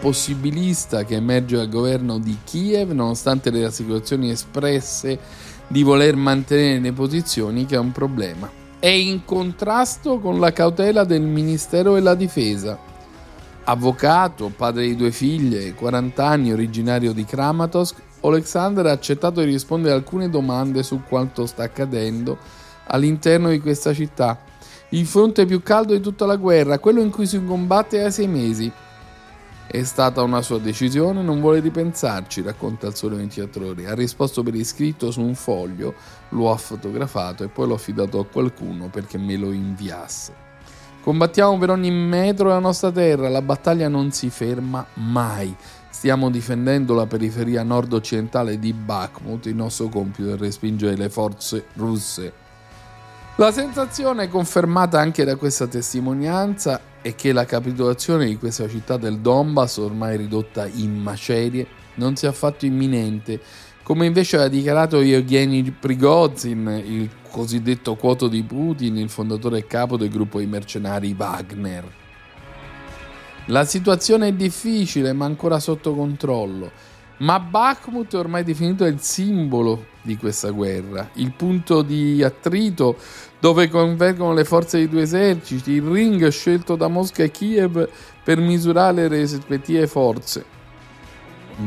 [0.00, 5.18] possibilista che emerge dal governo di Kiev, nonostante le rassicurazioni espresse
[5.66, 8.50] di voler mantenere le posizioni, che è un problema.
[8.78, 12.78] È in contrasto con la cautela del Ministero della Difesa.
[13.64, 19.94] Avvocato, padre di due figlie, 40 anni, originario di Kramatorsk, Alexander ha accettato di rispondere
[19.94, 22.38] a alcune domande su quanto sta accadendo
[22.86, 24.38] all'interno di questa città.
[24.90, 28.28] Il fronte più caldo di tutta la guerra, quello in cui si combatte da sei
[28.28, 28.70] mesi.
[29.66, 33.88] È stata una sua decisione, non vuole ripensarci, racconta il Sole 24 Ore.
[33.88, 35.94] Ha risposto per iscritto su un foglio,
[36.30, 40.50] lo ha fotografato e poi l'ho affidato a qualcuno perché me lo inviasse.
[41.02, 45.56] Combattiamo per ogni metro della nostra terra, la battaglia non si ferma mai.
[46.02, 52.32] Stiamo difendendo la periferia nord-occidentale di Bakhmut, il nostro compito è respingere le forze russe.
[53.36, 59.20] La sensazione confermata anche da questa testimonianza è che la capitolazione di questa città del
[59.20, 63.40] Donbass, ormai ridotta in macerie, non sia affatto imminente,
[63.84, 69.96] come invece ha dichiarato Yevgeny Prigozhin, il cosiddetto quoto di Putin, il fondatore e capo
[69.96, 72.01] del gruppo di mercenari Wagner.
[73.46, 76.70] La situazione è difficile, ma ancora sotto controllo.
[77.18, 82.96] Ma Bakhmut è ormai definito il simbolo di questa guerra, il punto di attrito
[83.38, 87.88] dove convergono le forze dei due eserciti, il ring scelto da Mosca e Kiev
[88.22, 90.44] per misurare le rispettive forze.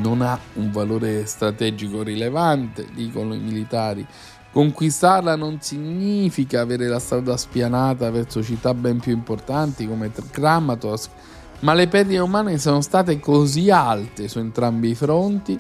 [0.02, 4.06] Non ha un valore strategico rilevante, dicono i militari.
[4.52, 11.12] Conquistarla non significa avere la strada spianata verso città ben più importanti come Kramatorsk,
[11.60, 15.60] ma le perdite umane sono state così alte su entrambi i fronti,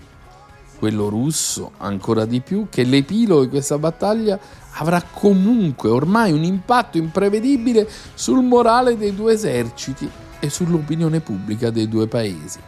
[0.77, 4.39] quello russo ancora di più, che l'epilogo di questa battaglia
[4.73, 11.87] avrà comunque ormai un impatto imprevedibile sul morale dei due eserciti e sull'opinione pubblica dei
[11.87, 12.59] due paesi.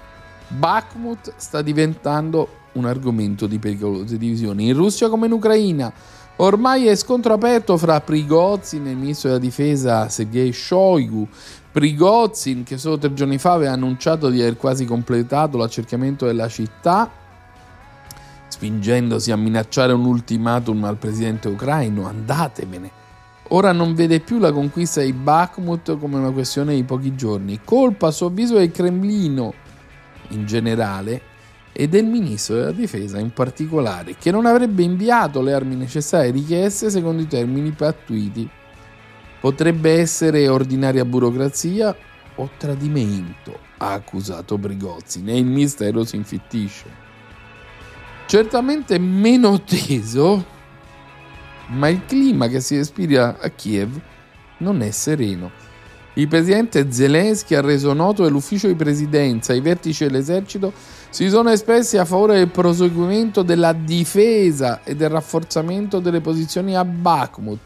[0.48, 5.92] Bakhmut sta diventando un argomento di pericolose divisioni in Russia come in Ucraina.
[6.40, 11.28] Ormai è scontro aperto fra Prigozhin e il ministro della difesa Sergei Shoigu.
[11.72, 17.10] Prigozhin, che solo tre giorni fa aveva annunciato di aver quasi completato l'accerchiamento della città,
[18.48, 22.92] spingendosi a minacciare un ultimatum al presidente ucraino, andatevene.
[23.50, 28.08] Ora non vede più la conquista di Bakhmut come una questione di pochi giorni, colpa
[28.08, 29.54] a suo avviso del Cremlino
[30.30, 31.22] in generale
[31.72, 36.90] e del ministro della difesa in particolare, che non avrebbe inviato le armi necessarie richieste
[36.90, 38.50] secondo i termini pattuiti.
[39.40, 41.96] Potrebbe essere ordinaria burocrazia
[42.36, 47.06] o tradimento, ha accusato Brigozzi, e il mistero si infittisce.
[48.26, 50.46] Certamente meno teso,
[51.68, 54.00] ma il clima che si respira a Kiev
[54.58, 55.52] non è sereno.
[56.14, 60.74] Il presidente Zelensky ha reso noto che l'ufficio di presidenza e i vertici dell'esercito
[61.10, 66.84] si sono espressi a favore del proseguimento della difesa e del rafforzamento delle posizioni a
[66.84, 67.60] Bakhmut,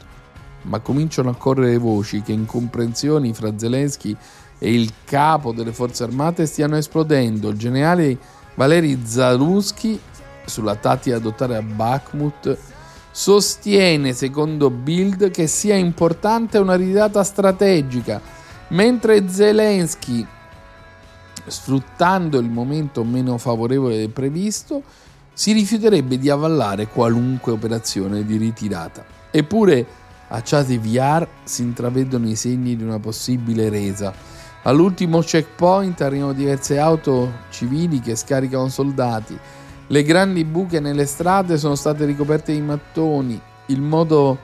[0.63, 4.15] ma cominciano a correre voci che incomprensioni fra Zelensky
[4.57, 7.49] e il capo delle forze armate stiano esplodendo.
[7.49, 8.17] Il generale
[8.55, 9.99] Valery Zaluzky,
[10.45, 12.57] sulla tattica adottare a Bakhmut,
[13.09, 18.21] sostiene, secondo Bild, che sia importante una ritirata strategica,
[18.69, 20.25] mentre Zelensky,
[21.45, 24.83] sfruttando il momento meno favorevole del previsto,
[25.33, 29.03] si rifiuterebbe di avvallare qualunque operazione di ritirata.
[29.31, 29.85] Eppure
[30.33, 34.13] a Chasiv Yar si intravedono i segni di una possibile resa.
[34.63, 39.37] All'ultimo checkpoint arrivano diverse auto civili che scaricano soldati.
[39.87, 44.37] Le grandi buche nelle strade sono state ricoperte di mattoni, il modo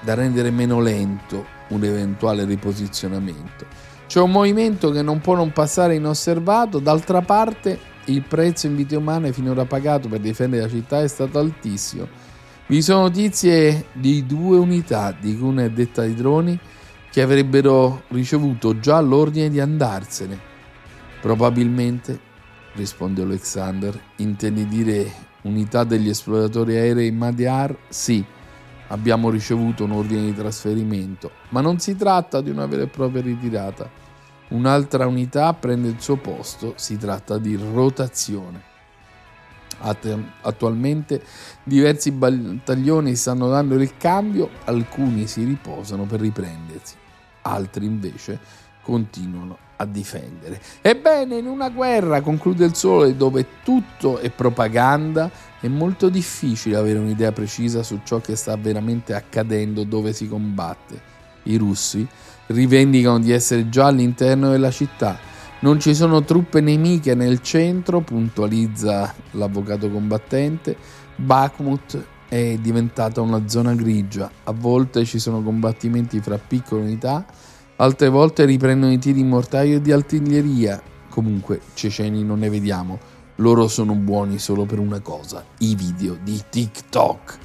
[0.00, 3.64] da rendere meno lento un eventuale riposizionamento.
[4.06, 8.94] C'è un movimento che non può non passare inosservato, d'altra parte il prezzo in vite
[8.94, 12.06] umane finora pagato per difendere la città è stato altissimo.
[12.68, 16.58] Vi sono notizie di due unità, di cui è detta di droni,
[17.12, 20.36] che avrebbero ricevuto già l'ordine di andarsene.
[21.20, 22.18] Probabilmente,
[22.72, 25.12] risponde Alexander, intendi dire
[25.42, 27.76] unità degli esploratori aerei Madiar?
[27.88, 28.24] Sì,
[28.88, 33.22] abbiamo ricevuto un ordine di trasferimento, ma non si tratta di una vera e propria
[33.22, 33.88] ritirata.
[34.48, 38.74] Un'altra unità prende il suo posto, si tratta di rotazione.
[39.78, 41.22] Attualmente
[41.62, 46.94] diversi battaglioni stanno dando il cambio, alcuni si riposano per riprendersi,
[47.42, 50.60] altri invece continuano a difendere.
[50.80, 56.98] Ebbene, in una guerra, conclude il Sole, dove tutto è propaganda, è molto difficile avere
[56.98, 61.14] un'idea precisa su ciò che sta veramente accadendo dove si combatte.
[61.44, 62.06] I russi
[62.46, 65.18] rivendicano di essere già all'interno della città.
[65.58, 70.76] Non ci sono truppe nemiche nel centro, puntualizza l'avvocato combattente.
[71.16, 74.30] Bakhmut è diventata una zona grigia.
[74.44, 77.24] A volte ci sono combattimenti fra piccole unità,
[77.76, 80.80] altre volte riprendono i tiri in mortaio e di artiglieria.
[81.08, 82.98] Comunque, ceceni non ne vediamo.
[83.36, 87.38] Loro sono buoni solo per una cosa, i video di TikTok.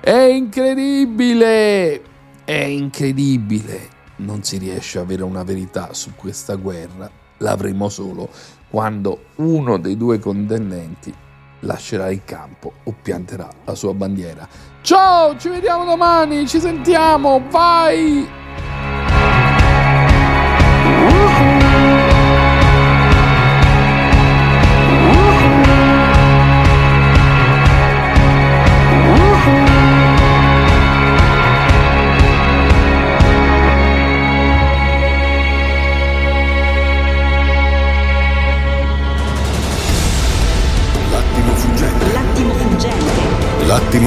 [0.00, 2.00] È incredibile!
[2.44, 3.88] È incredibile!
[4.16, 7.17] Non si riesce a avere una verità su questa guerra.
[7.38, 8.28] L'avremo solo
[8.68, 11.14] quando uno dei due contendenti
[11.60, 14.46] lascerà il campo o pianterà la sua bandiera.
[14.82, 18.47] Ciao, ci vediamo domani, ci sentiamo, vai!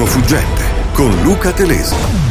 [0.06, 0.62] Fuggente
[0.94, 2.21] con Luca Telesi.